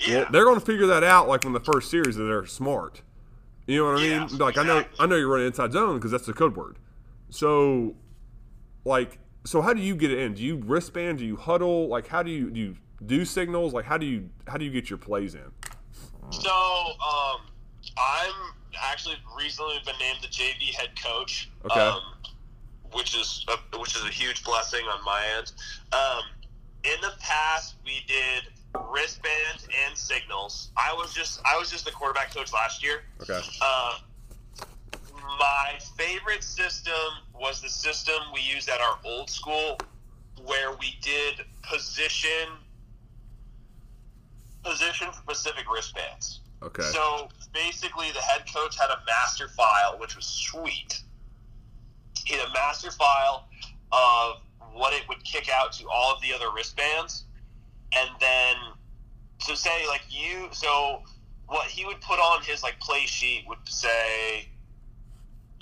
[0.00, 0.16] yeah.
[0.18, 1.28] well, they're going to figure that out.
[1.28, 3.02] Like when the first series, that they're smart.
[3.66, 4.38] You know what I Yeah, mean?
[4.38, 4.84] Like I know.
[4.98, 6.78] I know you're running inside zone because that's the code word.
[7.30, 7.94] So,
[8.84, 10.34] like, so how do you get it in?
[10.34, 11.18] Do you wristband?
[11.18, 11.88] Do you huddle?
[11.88, 12.76] Like, how do you do you
[13.06, 13.72] do signals?
[13.72, 15.50] Like, how do you how do you get your plays in?
[16.30, 17.40] So, um,
[17.96, 18.32] I'm
[18.82, 21.50] actually recently been named the JV head coach.
[21.64, 21.80] Okay.
[21.80, 22.00] Um,
[22.92, 25.52] which is a, which is a huge blessing on my end.
[25.92, 26.22] Um,
[26.84, 28.44] in the past, we did
[28.90, 30.70] wristbands and signals.
[30.76, 33.02] I was just I was just the quarterback coach last year.
[33.22, 33.40] Okay.
[33.60, 33.98] Uh,
[35.38, 36.92] my favorite system
[37.34, 39.78] was the system we used at our old school,
[40.44, 42.48] where we did position
[44.62, 46.40] position specific wristbands.
[46.62, 46.82] Okay.
[46.82, 51.02] So basically, the head coach had a master file, which was sweet.
[52.24, 53.48] He had a master file
[53.92, 54.40] of
[54.72, 57.24] what it would kick out to all of the other wristbands,
[57.96, 58.56] and then
[59.40, 61.02] so say like you so
[61.46, 64.48] what he would put on his like play sheet would say,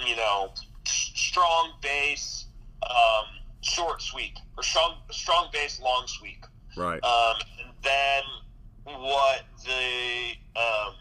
[0.06, 0.50] you know,
[0.84, 2.46] strong base,
[2.88, 3.26] um,
[3.62, 6.44] short sweep, or strong strong base, long sweep.
[6.76, 7.02] right.
[7.02, 8.22] Um, and then
[8.84, 10.94] what the um,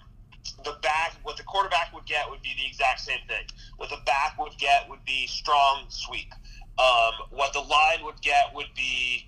[0.63, 3.45] the back, what the quarterback would get would be the exact same thing.
[3.77, 6.33] What the back would get would be strong sweep.
[6.79, 9.27] Um, what the line would get would be,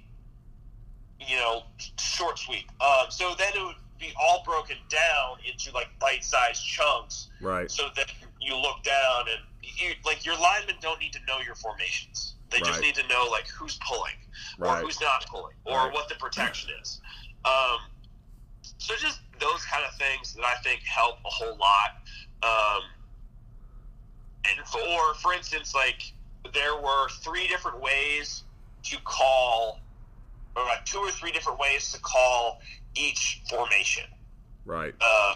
[1.19, 1.63] you know,
[1.99, 2.69] short sweep.
[2.81, 7.29] Um, so then it would be all broken down into like bite-sized chunks.
[7.41, 7.69] right.
[7.71, 8.07] So that
[8.41, 12.35] you look down and you, like your linemen don't need to know your formations.
[12.49, 14.13] They just need to know like who's pulling
[14.59, 14.83] or Right.
[14.83, 15.93] who's not pulling or Right.
[15.93, 16.99] what the protection is.
[17.45, 17.79] Um,
[18.77, 21.89] so just those kind of things that I think help a whole lot.
[22.43, 22.83] Um,
[24.45, 26.13] and for, or for instance, like
[26.53, 28.43] there were three different ways
[28.83, 29.79] to call,
[30.55, 32.59] or like two or three different ways to call
[32.95, 34.03] each formation
[34.65, 34.93] Right.
[35.01, 35.35] uh,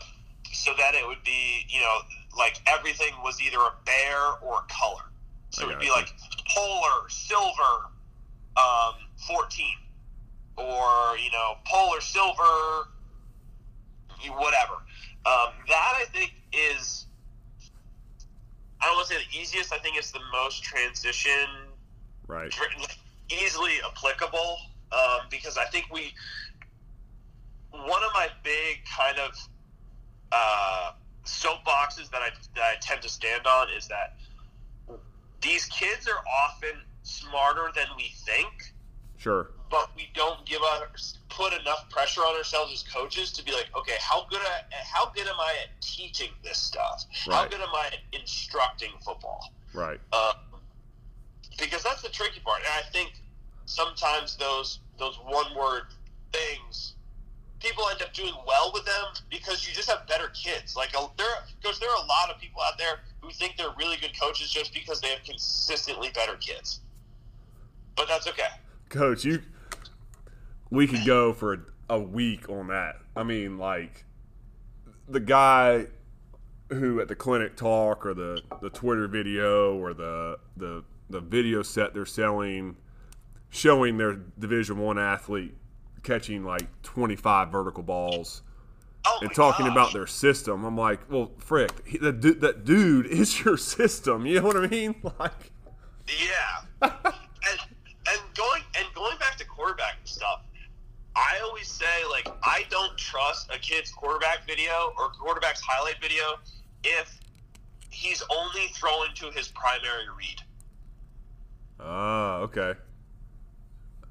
[0.51, 1.97] so that it would be, you know,
[2.37, 5.01] like everything was either a bear or a color.
[5.49, 6.01] So it'd be gotcha.
[6.01, 6.09] like
[6.55, 7.73] polar, silver,
[8.57, 8.93] um,
[9.27, 9.65] 14.
[10.57, 12.87] Or, you know, polar, silver,
[14.29, 14.73] whatever.
[15.25, 17.05] Um, that I think is,
[18.81, 19.73] I don't want to say the easiest.
[19.73, 21.47] I think it's the most transition
[22.27, 22.53] Right.
[23.29, 24.57] easily applicable
[24.91, 26.13] um, because I think we
[27.71, 29.31] one of my big kind of
[30.31, 30.91] uh,
[31.25, 34.17] soapboxes that I that I tend to stand on is that
[35.41, 38.73] these kids are often smarter than we think,
[39.17, 39.51] Sure.
[39.69, 43.67] but we don't give us put enough pressure on ourselves as coaches to be like,
[43.77, 47.05] okay, how good at, how good am I at teaching this stuff?
[47.29, 49.53] How good am I at instructing football?
[49.73, 49.99] Right.
[50.11, 50.59] Um,
[51.59, 53.13] because that's the tricky part, and I think
[53.67, 55.83] sometimes those those one word
[56.33, 56.95] things,
[57.59, 60.75] people end up doing well with them because you just have better kids.
[60.75, 61.27] Like a, there,
[61.61, 64.49] because there are a lot of people out there who think they're really good coaches
[64.49, 66.79] just because they have consistently better kids.
[67.95, 68.47] But that's okay.
[68.89, 69.43] Coach, you
[70.71, 72.97] we could go for a, week on that.
[73.15, 74.05] I mean, like
[75.07, 75.87] the guy
[76.69, 81.63] who at the clinic talk or the, the Twitter video or the the the video
[81.63, 82.75] set they're selling
[83.49, 85.55] showing their division 1 athlete
[86.03, 88.41] catching like 25 vertical balls
[89.05, 89.71] Oh and talking gosh.
[89.73, 90.65] about their system.
[90.65, 94.57] I'm like, "Well, frick, he, that, du- that dude is your system." You know what
[94.57, 94.95] I mean?
[95.19, 95.51] Like
[96.07, 96.61] Yeah.
[96.81, 96.93] and
[98.09, 100.41] and going and going back to quarterback stuff,
[101.15, 106.39] I always say like I don't trust a kid's quarterback video or quarterback's highlight video
[106.83, 107.17] if
[107.89, 110.41] he's only throwing to his primary read.
[111.79, 112.73] Ah, okay.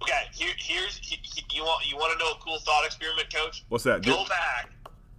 [0.02, 3.32] Okay, here, here's he, he- you want you want to know a cool thought experiment,
[3.34, 3.64] coach?
[3.68, 4.02] What's that?
[4.02, 4.70] Go back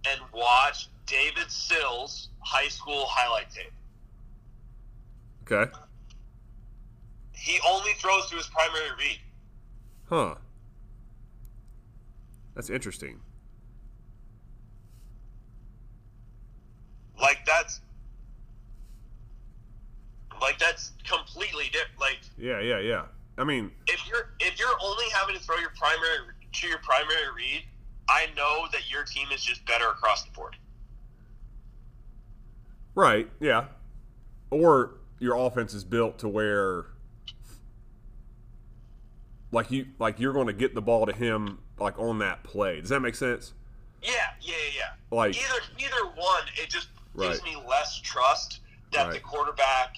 [0.08, 3.72] and watch David Sills' high school highlight tape.
[5.50, 5.70] Okay.
[7.32, 9.18] He only throws to his primary read.
[10.08, 10.34] Huh.
[12.54, 13.20] That's interesting.
[17.20, 17.80] Like that's
[20.40, 21.98] like that's completely different.
[22.00, 23.04] Like Yeah, yeah, yeah.
[23.36, 24.17] I mean, if you're if you're only
[25.18, 26.18] having to throw your primary
[26.52, 27.62] to your primary read,
[28.08, 30.56] I know that your team is just better across the board.
[32.94, 33.64] right, yeah.
[34.50, 36.86] Or your offense is built to where
[39.52, 42.80] like you like you're going to get the ball to him like on that play.
[42.80, 43.52] Does that make sense?
[44.02, 44.82] Yeah, yeah, yeah.
[45.10, 47.44] Like Either either one, it just gives Right.
[47.44, 48.60] me less trust
[48.92, 49.96] that the quarterback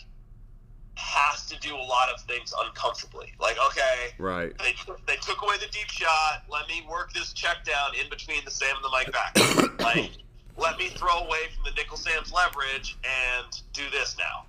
[1.00, 3.32] has to do a lot of things uncomfortably.
[3.40, 4.56] Like, okay, right.
[4.58, 4.74] they
[5.06, 6.44] they took away the deep shot.
[6.50, 9.80] Let me work this check down in between the Sam and the Mike back.
[9.80, 10.10] like,
[10.56, 14.44] let me throw away from the nickel Sam's leverage and do this now.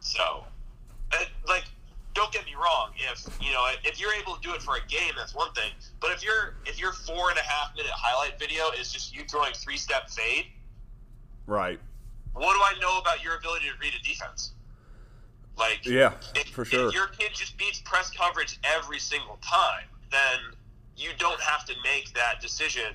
[0.00, 0.44] So,
[1.46, 1.64] like,
[2.14, 2.90] don't get me wrong.
[2.96, 5.70] If you know, if you're able to do it for a game, that's one thing.
[6.00, 9.22] But if you're if your four and a half minute highlight video is just you
[9.28, 10.46] throwing three step fade,
[11.48, 11.80] Right.
[12.38, 14.52] What do I know about your ability to read a defense?
[15.56, 16.88] Like, Yeah, if, for sure.
[16.88, 20.54] if your kid just beats press coverage every single time, then
[20.96, 22.94] you don't have to make that decision.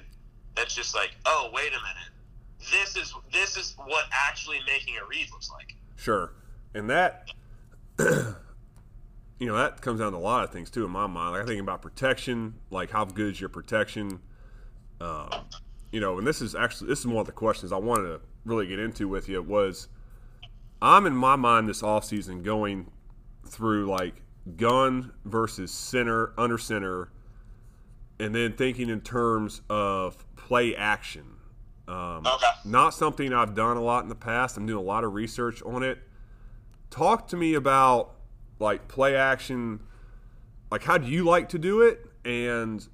[0.56, 5.06] That's just like, oh, wait a minute, this is this is what actually making a
[5.06, 5.76] read looks like.
[5.98, 6.32] Sure.
[6.74, 7.30] And that,
[8.00, 8.36] you
[9.42, 11.34] know, that comes down to a lot of things too in my mind.
[11.34, 14.20] Like I think about protection, like how good is your protection?
[15.02, 15.30] Um,
[15.92, 18.22] you know, and this is actually this is one of the questions I wanted to
[18.46, 19.88] really get into with you was
[20.82, 22.92] I'm in my mind this offseason going
[23.48, 24.22] through like
[24.58, 27.10] gun versus center, under center,
[28.20, 31.26] and then thinking in terms of play action.
[31.88, 32.48] Um, Okay.
[32.66, 34.58] not something I've done a lot in the past.
[34.58, 36.00] I'm doing a lot of research on it.
[36.90, 38.16] Talk to me about
[38.60, 39.82] like play action.
[40.72, 42.86] Like, how do you like to do it, and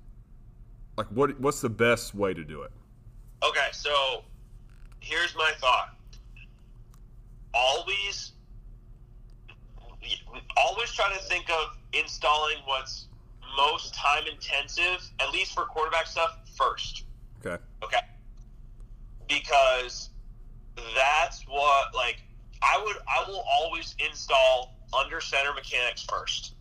[0.98, 2.72] like what what's the best way to do it?
[3.44, 4.24] Okay, so
[5.10, 5.96] here's my thought.
[7.54, 8.34] Always,
[10.56, 13.08] always try to think of installing what's
[13.58, 17.06] most time intensive, at least for quarterback stuff, first.
[17.44, 17.62] Okay.
[17.84, 17.98] Okay.
[19.28, 20.10] Because
[20.96, 22.22] that's what like
[22.62, 26.54] I would I will always install under center mechanics first.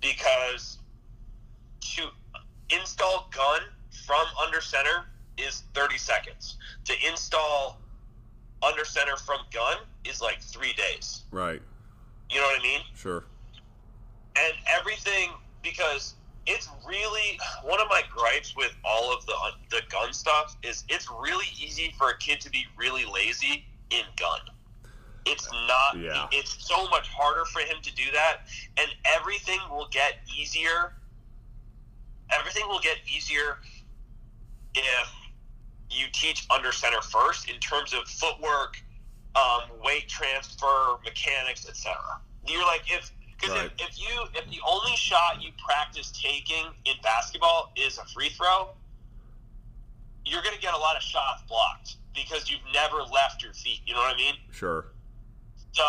[0.00, 0.78] Because
[1.96, 2.08] to
[2.70, 3.60] install gun
[4.06, 5.04] from under center
[5.40, 6.56] is 30 seconds.
[6.84, 7.78] To install
[8.62, 11.22] under center from gun is like 3 days.
[11.30, 11.62] Right.
[12.30, 12.80] You know what I mean?
[12.94, 13.24] Sure.
[14.36, 15.30] and everything
[15.62, 16.14] because
[16.46, 19.34] it's really one of my gripes with all of the
[19.70, 24.04] the gun stuff is it's really easy for a kid to be really lazy in
[24.16, 24.40] gun.
[25.26, 25.98] It's not.
[25.98, 26.28] Yeah.
[26.32, 28.46] It's so much harder for him to do that,
[28.78, 30.94] and everything will get easier.
[32.30, 33.58] Everything will get easier
[34.74, 35.08] if
[35.90, 38.76] you teach under center first in terms of footwork,
[39.34, 41.96] um, weight transfer, mechanics, etc.
[42.46, 43.10] You're like if
[43.40, 43.70] because Right.
[43.78, 48.28] if, if you if the only shot you practice taking in basketball is a free
[48.30, 48.70] throw,
[50.24, 53.80] you're going to get a lot of shots blocked because you've never left your feet.
[53.86, 54.34] You know what I mean?
[54.50, 54.86] Sure.
[55.72, 55.82] So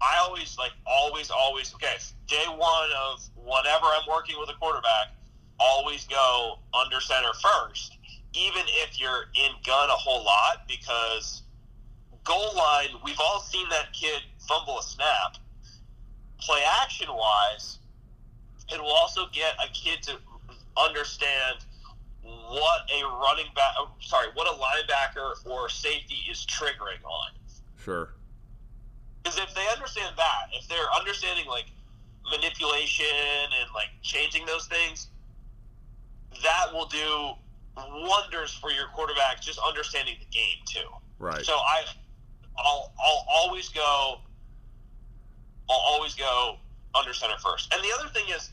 [0.00, 1.96] I always like always always okay.
[2.26, 5.14] Day one of whenever I'm working with a quarterback,
[5.60, 7.98] always go under center first,
[8.34, 11.42] even if you're in gun a whole lot because
[12.24, 12.88] goal line.
[13.04, 15.36] We've all seen that kid fumble a snap.
[16.40, 17.78] Play action wise,
[18.72, 20.16] it will also get a kid to
[20.76, 21.58] understand
[22.22, 27.30] what a running back, oh, sorry, what a linebacker or safety is triggering on.
[27.76, 28.14] Sure.
[29.22, 31.66] Because if they understand that, if they're understanding like
[32.30, 35.08] manipulation and like changing those things,
[36.42, 37.32] that will do
[37.76, 40.88] wonders for your quarterback just understanding the game too.
[41.18, 41.44] Right.
[41.44, 41.84] So I,
[42.58, 44.18] I'll I'll always go.
[45.70, 46.56] I'll always go
[46.94, 47.72] under center first.
[47.72, 48.50] And the other thing is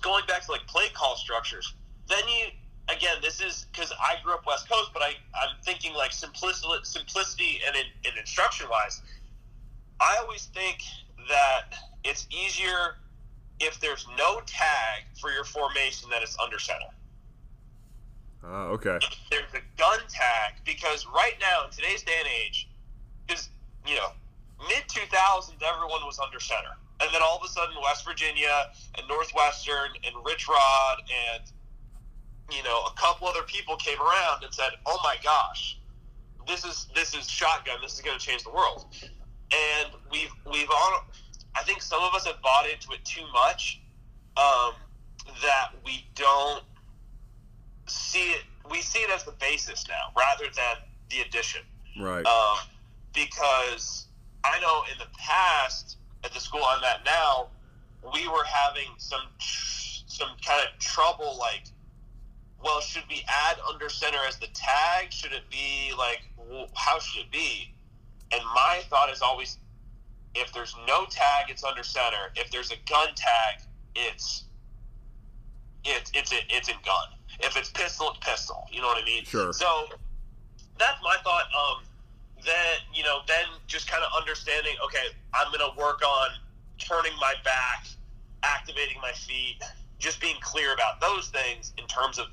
[0.00, 1.74] going back to like play call structures.
[2.08, 2.46] Then you
[2.94, 6.68] again, this is because I grew up West Coast, but I I'm thinking like simplicity,
[6.84, 9.02] simplicity, and in, in instruction wise.
[10.00, 10.78] I always think
[11.28, 12.96] that it's easier
[13.60, 16.90] if there's no tag for your formation that it's under center
[18.50, 18.98] Ah, okay.
[19.30, 22.68] there's a gun tag because right now in today's day and age,
[23.26, 23.48] because
[23.86, 24.08] you know,
[24.68, 28.68] mid two thousands everyone was under center, and then all of a sudden West Virginia
[28.98, 31.42] and Northwestern and Rich Rod and
[32.50, 35.78] you know a couple other people came around and said, "Oh my gosh,
[36.46, 37.76] this is this is shotgun.
[37.82, 38.86] This is going to change the world."
[39.52, 41.04] And we've we've all,
[41.54, 43.80] I think some of us have bought into it too much,
[44.36, 44.72] um,
[45.42, 46.64] that we don't
[47.86, 50.76] see it we see it as the basis now rather than
[51.10, 51.60] the addition.
[52.00, 52.26] Right.
[52.26, 52.58] um,
[53.12, 54.06] because
[54.42, 57.48] I know in the past at the school I'm at now
[58.12, 61.64] we were having some some kind of trouble like
[62.62, 65.12] well should we add under center as the tag?
[65.12, 66.22] Should it be like
[66.74, 67.74] how should it be?
[68.32, 69.58] And my thought is always
[70.34, 72.32] if there's no tag it's under center.
[72.34, 74.44] If there's a gun tag it's
[75.84, 77.08] it's it's it's in gun
[77.40, 79.52] if it's pistol it's pistol you know what I mean Sure.
[79.52, 79.86] so
[80.78, 81.44] that's my thought.
[81.54, 81.84] Um,
[82.44, 84.74] then you know, then just kind of understanding.
[84.84, 86.30] Okay, I'm going to work on
[86.78, 87.86] turning my back,
[88.42, 89.62] activating my feet,
[89.98, 92.26] just being clear about those things in terms of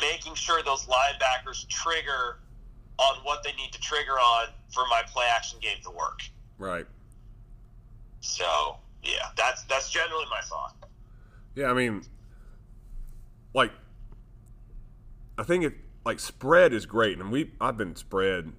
[0.00, 2.38] making sure those linebackers trigger
[2.98, 6.20] on what they need to trigger on for my play action game to work.
[6.58, 6.86] right.
[8.20, 10.74] So yeah, that's that's generally my thought.
[11.54, 12.02] Yeah, I mean,
[13.54, 13.72] like,
[15.36, 15.74] I think it
[16.04, 18.52] like spread is great, and we I've been spread.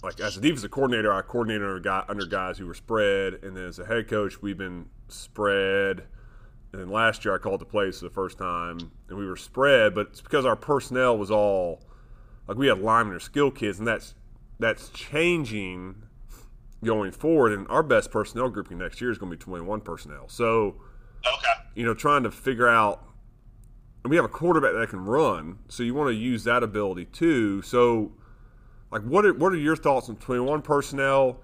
[0.00, 3.56] Like as a defensive coordinator, I coordinated under, guy, under guys who were spread, and
[3.56, 6.04] then as a head coach, we've been spread.
[6.72, 8.78] And then last year, I called the plays for the first time,
[9.08, 11.82] and we were spread, but it's because our personnel was all
[12.46, 14.14] like we had linemen or skill kids, and that's
[14.58, 16.02] that's changing
[16.84, 17.52] going forward.
[17.52, 20.28] And our best personnel grouping next year is going to be 21 personnel.
[20.28, 20.76] So
[21.26, 21.52] Okay.
[21.74, 23.04] you know, trying to figure out.
[24.04, 27.06] And we have a quarterback that can run, so you want to use that ability
[27.06, 27.62] too.
[27.62, 28.12] So,
[28.92, 31.40] like, what are what are your thoughts on twenty one personnel?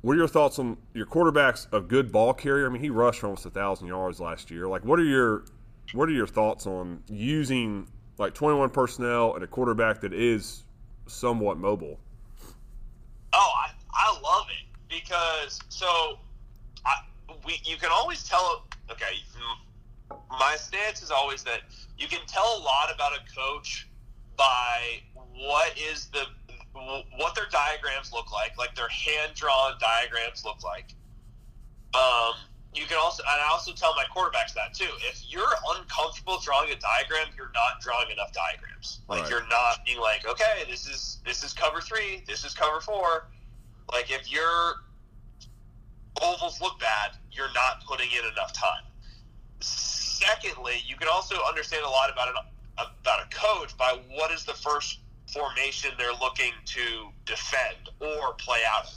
[0.00, 2.66] What are your thoughts on your quarterback's a good ball carrier?
[2.66, 4.66] I mean, he rushed for almost a thousand yards last year.
[4.66, 5.44] Like, what are your
[5.92, 7.86] what are your thoughts on using
[8.18, 10.64] like twenty one personnel and a quarterback that is
[11.06, 12.00] somewhat mobile?
[13.34, 16.18] Oh, I, I love it because so
[16.86, 16.94] I,
[17.46, 18.66] we you can always tell.
[18.92, 19.16] Okay,
[20.30, 21.60] my stance is always that
[21.96, 23.88] you can tell a lot about a coach
[24.36, 26.24] by what is the
[27.16, 30.94] what their diagrams look like, like their hand drawn diagrams look like.
[31.94, 32.34] Um,
[32.74, 34.88] you can also, and I also tell my quarterbacks that too.
[35.08, 39.00] If you're uncomfortable drawing a diagram, you're not drawing enough diagrams.
[39.08, 39.30] Like Right.
[39.30, 43.28] you're not being like, okay, this is this is cover three, this is cover four.
[43.92, 44.76] Like if your
[46.20, 48.84] ovals look bad, you're not putting in enough time.
[49.60, 52.34] Secondly, you can also understand a lot about an
[52.78, 55.00] about a coach by what is the first
[55.32, 58.92] formation they're looking to defend or play out of.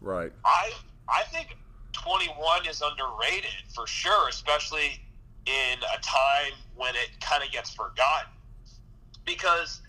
[0.00, 0.32] Right.
[0.44, 0.72] I
[1.08, 1.56] I think
[1.92, 5.00] 21 is underrated for sure, especially
[5.46, 8.30] in a time when it kind of gets forgotten.
[9.24, 9.82] Because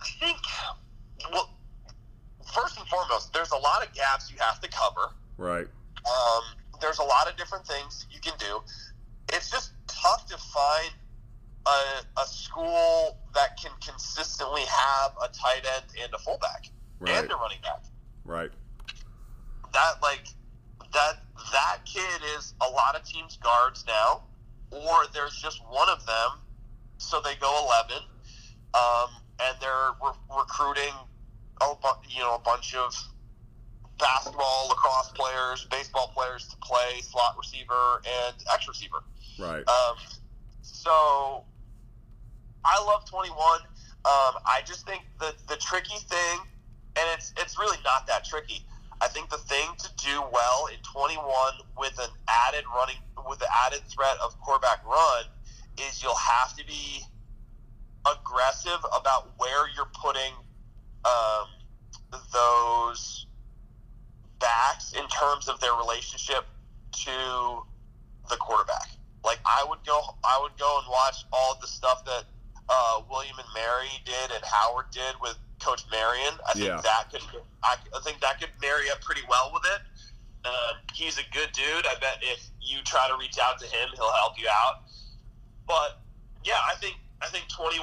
[0.00, 0.38] I think,
[1.32, 1.50] well,
[2.54, 5.12] first and foremost, there's a lot of gaps you have to cover.
[5.36, 5.68] Right.
[6.06, 6.42] Um,
[6.80, 8.60] there's a lot of different things you can do.
[9.32, 10.90] It's just tough to find
[11.66, 16.68] a, a school that can consistently have a tight end and a fullback
[17.00, 17.16] Right.
[17.22, 17.84] and a running back.
[18.24, 18.50] Right.
[19.72, 20.28] That like
[20.92, 21.14] that
[21.52, 24.22] that kid is a lot of teams guards now,
[24.70, 26.38] or there's just one of them,
[26.98, 28.02] so they go eleven,
[28.74, 29.08] um,
[29.42, 30.94] and they're re- recruiting
[31.60, 32.94] a bu- you know a bunch of
[33.98, 39.02] basketball, lacrosse players, baseball players to play slot receiver and X receiver.
[39.38, 39.64] Right.
[39.68, 39.96] Um,
[40.62, 41.44] so
[42.64, 43.36] I love 21.
[44.06, 46.38] Um, I just think that the tricky thing,
[46.96, 48.64] and it's it's really not that tricky.
[49.00, 51.24] I think the thing to do well in 21
[51.78, 52.96] with an added running
[53.28, 55.24] with the added threat of quarterback run
[55.78, 57.02] is you'll have to be
[58.06, 60.32] aggressive about where you're putting
[61.04, 61.48] um,
[62.32, 63.23] those
[64.40, 66.44] backs in terms of their relationship
[67.04, 67.62] to
[68.30, 68.88] the quarterback.
[69.24, 72.24] Like I would go, I would go and watch all the stuff that
[72.68, 76.34] uh, William and Mary did and Howard did with Coach Marion.
[76.48, 76.80] I think Yeah.
[76.82, 77.22] that could,
[77.62, 79.80] I, I think that could marry up pretty well with it.
[80.44, 81.86] Uh, he's a good dude.
[81.86, 84.82] I bet if you try to reach out to him, he'll help you out.
[85.66, 86.00] But
[86.44, 87.80] yeah, I think I think 21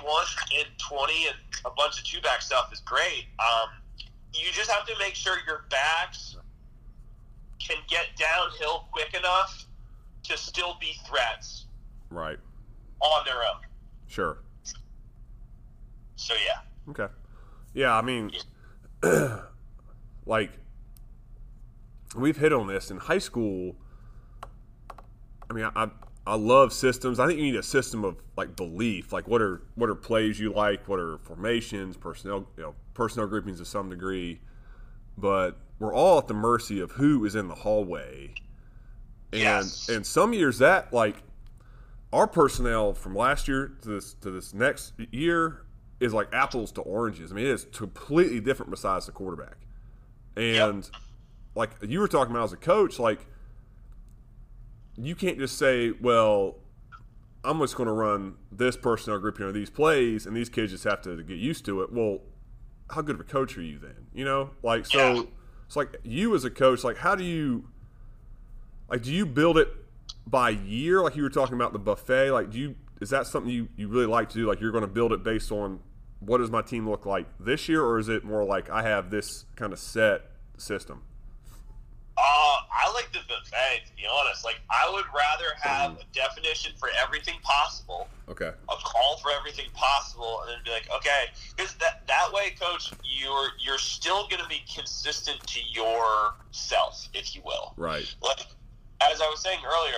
[0.60, 1.36] and 20 and
[1.66, 3.26] a bunch of two back stuff is great.
[3.40, 3.70] Um,
[4.34, 6.38] you just have to make sure your backs
[7.60, 9.66] can get downhill quick enough
[10.24, 11.66] to still be threats
[12.10, 12.38] Right.
[13.02, 13.62] on their own.
[14.08, 14.40] Sure.
[16.16, 17.08] So yeah, Okay.
[17.74, 18.32] Yeah, I mean,
[20.26, 20.52] like,
[22.16, 23.76] we've hit on this in high school.
[25.50, 25.90] I mean, I, I
[26.28, 27.20] I love systems.
[27.20, 29.12] I think you need a system of like belief.
[29.12, 30.88] Like, what are what are plays you like?
[30.88, 34.40] What are formations, personnel, you know, personnel groupings to some degree.
[35.18, 38.36] But we're all at the mercy of who is in the hallway.
[39.34, 39.90] And Yes.
[39.90, 41.24] and some years that like
[42.14, 45.66] our personnel from last year to this to this next year
[46.00, 47.32] is like apples to oranges.
[47.32, 49.58] I mean, it is completely different besides the quarterback.
[50.36, 50.88] And
[51.56, 53.26] like you were talking about as a coach, like
[54.98, 56.58] you can't just say, "Well,
[57.44, 60.84] I'm just going to run this personnel group here, these plays, and these kids just
[60.84, 62.20] have to get used to it." Well,
[62.92, 64.08] how good of a coach are you then?
[64.14, 65.14] You know, like so.
[65.14, 65.24] Yeah.
[65.66, 67.70] It's like you as a coach, like how do you,
[68.90, 69.70] like, do you build it
[70.28, 72.32] by year, like you were talking about the buffet?
[72.32, 74.48] Like, do you is that something you you really like to do?
[74.48, 75.80] Like, you're going to build it based on
[76.20, 79.10] what does my team look like this year, or is it more like I have
[79.10, 80.24] this kind of set
[80.58, 81.04] system?
[82.22, 84.46] Uh, I like the buffet to be honest.
[84.46, 88.54] Like I would rather have a definition for everything possible, Okay.
[88.54, 92.94] a call for everything possible, and then be like, okay, because that that way, coach,
[93.02, 97.74] you're you're still going to be consistent to yourself, if you will.
[97.78, 98.06] Right.
[98.22, 98.46] like
[99.02, 99.98] as I was saying earlier,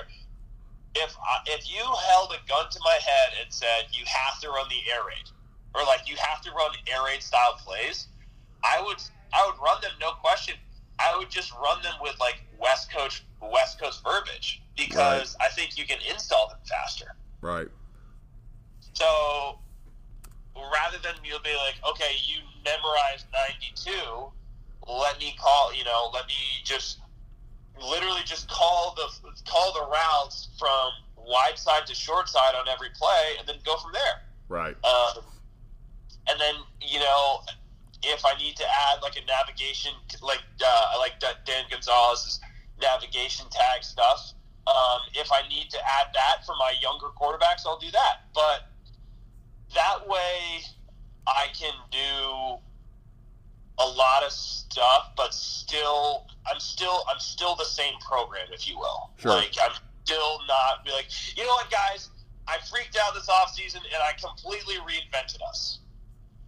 [0.95, 4.47] if I, if you held a gun to my head and said you have to
[4.47, 5.27] run the air raid,
[5.75, 8.07] or like you have to run air raid style plays,
[8.63, 9.01] I would
[9.33, 10.55] I would run them no question.
[10.99, 15.77] I would just run them with like West Coast West Coast verbiage because I think
[15.77, 17.15] you can install them faster.
[17.41, 17.67] Right.
[18.93, 19.59] So
[20.55, 23.91] rather than you'll be like, okay, you memorized 92,
[24.87, 26.33] let me call, you know, let me
[26.63, 26.99] just
[27.81, 32.89] literally just call the call the routes from wide side to short side on every
[32.93, 34.21] play, and then go from there.
[34.49, 34.75] Right.
[34.83, 35.23] Um,
[36.29, 37.41] and then you know,
[38.03, 42.39] if I need to add like a navigation, like uh, like Dan Gonzalez's
[42.81, 44.33] navigation tag stuff.
[44.65, 48.31] Um, if I need to add that for my younger quarterbacks, I'll do that.
[48.33, 48.69] But
[49.75, 50.63] that way,
[51.27, 52.59] I can do
[53.79, 58.77] a lot of stuff, but still, I'm still, I'm still the same program, if you
[58.77, 59.11] will.
[59.17, 59.31] Sure.
[59.31, 59.75] Like I'm
[60.05, 62.09] still not be like, you know what, guys,
[62.47, 65.79] I freaked out this offseason and I completely reinvented us.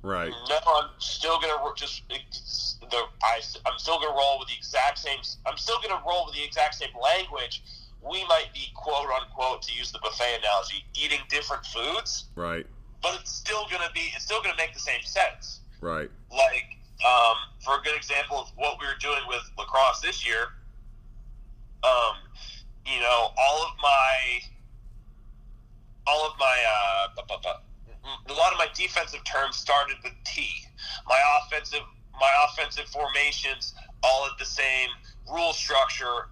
[0.06, 0.30] Right.
[0.47, 5.18] No, I'm still gonna just the I, I'm still gonna roll with the exact same.
[5.47, 7.64] I'm still gonna roll with the exact same language.
[8.08, 12.68] We might be quote unquote to use the buffet analogy, eating different foods, Right.
[13.01, 14.12] but it's still gonna be.
[14.16, 15.62] It's still gonna make the same sense.
[15.82, 16.12] Right.
[16.30, 20.53] Like um, for a good example of what we were doing with lacrosse this year.
[21.84, 22.18] Um,
[22.86, 24.39] you know, all of my,
[26.06, 27.08] all of my, uh,
[28.36, 30.48] a lot of my defensive terms started with T.
[31.08, 31.82] My offensive,
[32.20, 33.74] my offensive formations
[34.04, 34.90] all at the same
[35.32, 36.28] rule structure.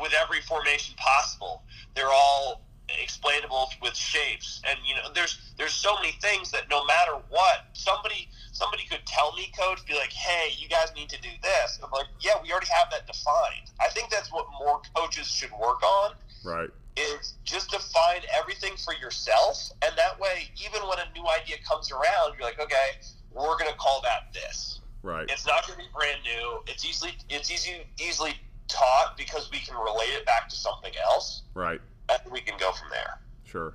[0.00, 1.62] with every formation possible.
[1.94, 2.62] They're all
[3.02, 7.70] explainable with shapes, and you know, there's there's so many things that no matter what,
[7.72, 11.80] somebody somebody could tell me, coach, be like, hey, you guys need to do this.
[11.82, 13.70] I'm like, yeah, we already have that defined.
[13.80, 16.12] I think that's what more coaches should work on.
[16.44, 16.70] Right.
[16.96, 21.90] Is just define everything for yourself, and that way, even when a new idea comes
[21.90, 23.00] around, you're like, okay,
[23.32, 24.80] we're going to call that this.
[25.02, 25.28] Right.
[25.28, 26.60] It's not going to be brand new.
[26.66, 28.34] It's easily it's easy easily
[28.68, 31.42] taught because we can relate it back to something else.
[31.52, 31.80] Right.
[32.08, 33.20] And we can go from there.
[33.44, 33.74] Sure.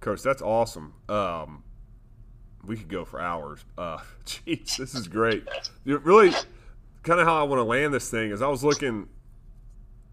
[0.00, 0.94] Coach, that's awesome.
[1.08, 1.62] Um,
[2.64, 3.64] we could go for hours.
[3.76, 5.46] Uh, jeez, this is great.
[5.84, 6.32] really,
[7.02, 9.08] kind of how I want to land this thing is I was looking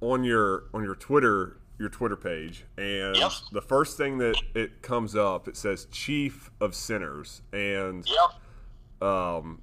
[0.02, 3.32] on your on your Twitter your Twitter page, and Yep.
[3.52, 9.08] the first thing that it comes up, it says Chief of Sinners, and Yep.
[9.10, 9.62] um,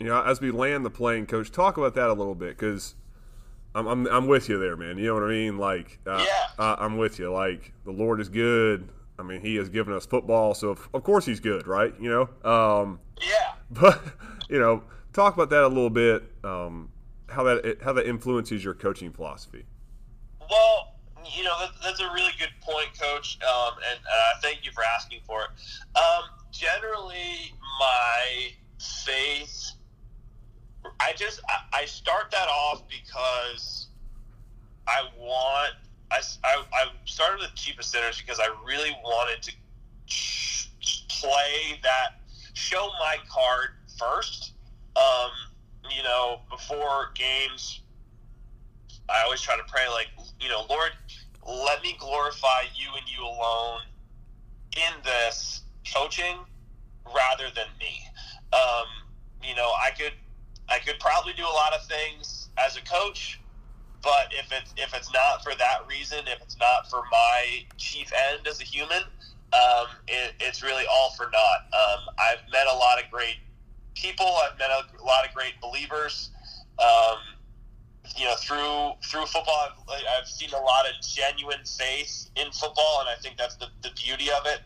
[0.00, 2.94] you know, as we land the plane, Coach, talk about that a little bit because
[3.74, 4.98] I'm, I'm I'm with you there, man.
[4.98, 5.58] You know what I mean?
[5.58, 6.46] Like, uh, Yeah.
[6.58, 7.30] I, I'm with you.
[7.30, 8.88] Like, the Lord is good.
[9.18, 11.94] I mean, He has given us football, so of, of course He's good, right?
[12.00, 12.10] You
[12.44, 13.52] know, um, Yeah.
[13.70, 14.02] but
[14.48, 14.82] you know,
[15.12, 16.24] talk about that a little bit.
[16.42, 16.88] Um,
[17.28, 19.64] how that how that influences your coaching philosophy.
[20.50, 20.91] Well,
[21.36, 24.82] you know, that, that's a really good point, Coach, um, and uh, thank you for
[24.96, 25.48] asking for it.
[25.96, 28.50] Um, generally, my
[29.04, 29.72] faith,
[31.00, 33.88] I just I, I start that off because
[34.86, 39.52] I want—I—I started with Chief of Sinners because I really wanted to
[41.20, 42.20] play that,
[42.54, 43.68] show my card
[43.98, 44.52] first.
[44.96, 45.30] Um,
[45.90, 47.80] you know, before games,
[49.08, 50.08] I always try to pray, like,
[50.40, 50.90] you know, Lord,
[51.46, 53.80] let me glorify you and you alone
[54.76, 55.62] in this
[55.94, 56.36] coaching
[57.06, 58.02] rather than me.
[58.52, 58.86] Um,
[59.42, 60.12] you know, I could,
[60.68, 63.40] I could probably do a lot of things as a coach,
[64.02, 68.10] but if it's if it's not for that reason, if it's not for my chief
[68.30, 69.02] end as a human,
[69.52, 71.66] um, it, it's really all for naught.
[71.72, 73.36] Um, I've met a lot of great
[73.94, 74.26] people.
[74.26, 76.30] I've met a lot of great believers.
[76.78, 77.18] Um,
[78.16, 83.00] you know, through through football, I've, I've seen a lot of genuine faith in football,
[83.00, 84.60] and I think that's the, the beauty of it.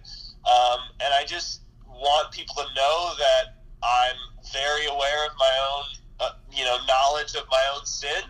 [0.46, 4.16] Um, and I just want people to know that I'm
[4.52, 5.84] very aware of my own,
[6.20, 8.22] uh, you know, knowledge of my own sin.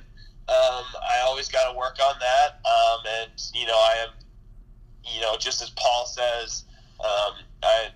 [0.49, 4.15] Um, I always got to work on that, um, and you know, I am,
[5.15, 6.65] you know, just as Paul says,
[7.01, 7.89] um, I,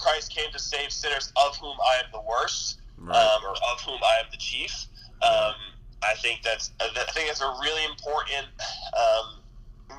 [0.00, 3.16] Christ came to save sinners, of whom I am the worst Right.
[3.16, 4.86] um, or of whom I am the chief.
[5.22, 5.54] Um,
[6.02, 8.48] I think that's I think it's a really important
[8.96, 9.40] um,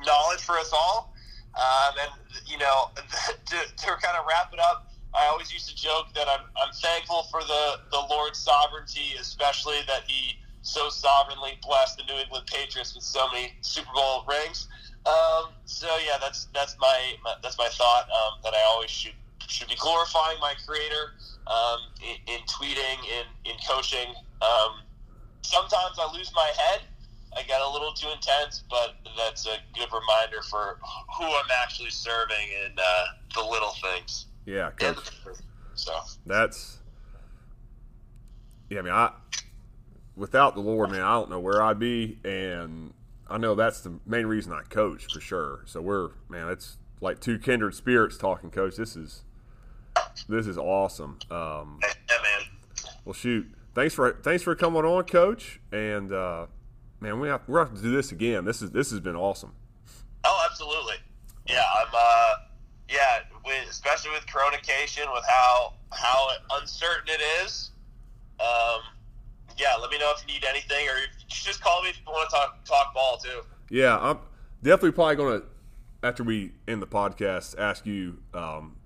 [0.04, 1.14] knowledge for us all.
[1.54, 2.10] Um, and
[2.46, 6.26] you know, to, to kind of wrap it up, I always used to joke that
[6.28, 12.04] I'm, I'm thankful for the, the Lord's sovereignty, especially that He so sovereignly blessed the
[12.04, 14.68] New England Patriots with so many Super Bowl rings.
[15.04, 19.14] Um, so yeah, that's that's my, my that's my thought um, that I always should
[19.46, 21.12] should be glorifying my Creator
[21.48, 24.14] um, in, in tweeting, in in coaching.
[25.42, 26.80] Sometimes I lose my head.
[27.36, 30.78] I get a little too intense, but that's a good reminder for
[31.18, 34.26] who I'm actually serving and uh, the little things.
[34.44, 35.10] Yeah, And Coach.
[35.74, 35.92] so
[36.26, 36.78] That's
[38.68, 38.80] yeah.
[38.80, 39.12] I mean, I
[40.16, 42.92] without the Lord, man, I don't know where I'd be, and
[43.28, 45.62] I know that's the main reason I coach for sure.
[45.64, 48.76] So we're man, it's like two kindred spirits talking, Coach.
[48.76, 49.22] This is
[50.28, 51.18] this is awesome.
[51.30, 52.46] Um, yeah, man.
[53.04, 56.46] well, shoot, thanks for thanks for coming on, Coach, and uh,
[57.00, 58.44] man, we have we have to do this again.
[58.44, 59.52] This is this has been awesome.
[60.24, 60.96] Oh, absolutely.
[61.48, 61.88] Yeah, I'm.
[61.92, 62.34] Uh,
[62.88, 66.28] yeah, with, especially with coronation, with how how
[66.60, 67.70] uncertain it is.
[68.38, 68.80] Um,
[69.56, 72.04] yeah, let me know if you need anything, or if, just call me if you
[72.06, 73.40] want to talk talk ball too.
[73.70, 74.18] Yeah, I'm
[74.62, 75.46] definitely probably going to,
[76.02, 78.76] after we end the podcast, ask you um,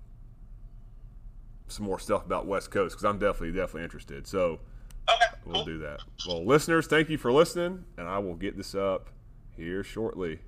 [1.67, 4.27] some more stuff about West Coast because I'm definitely, definitely interested.
[4.27, 4.59] So
[5.09, 5.65] Okay, we'll cool.
[5.65, 6.01] do that.
[6.27, 9.09] Well, listeners, thank you for listening, and I will get this up
[9.55, 10.39] here shortly.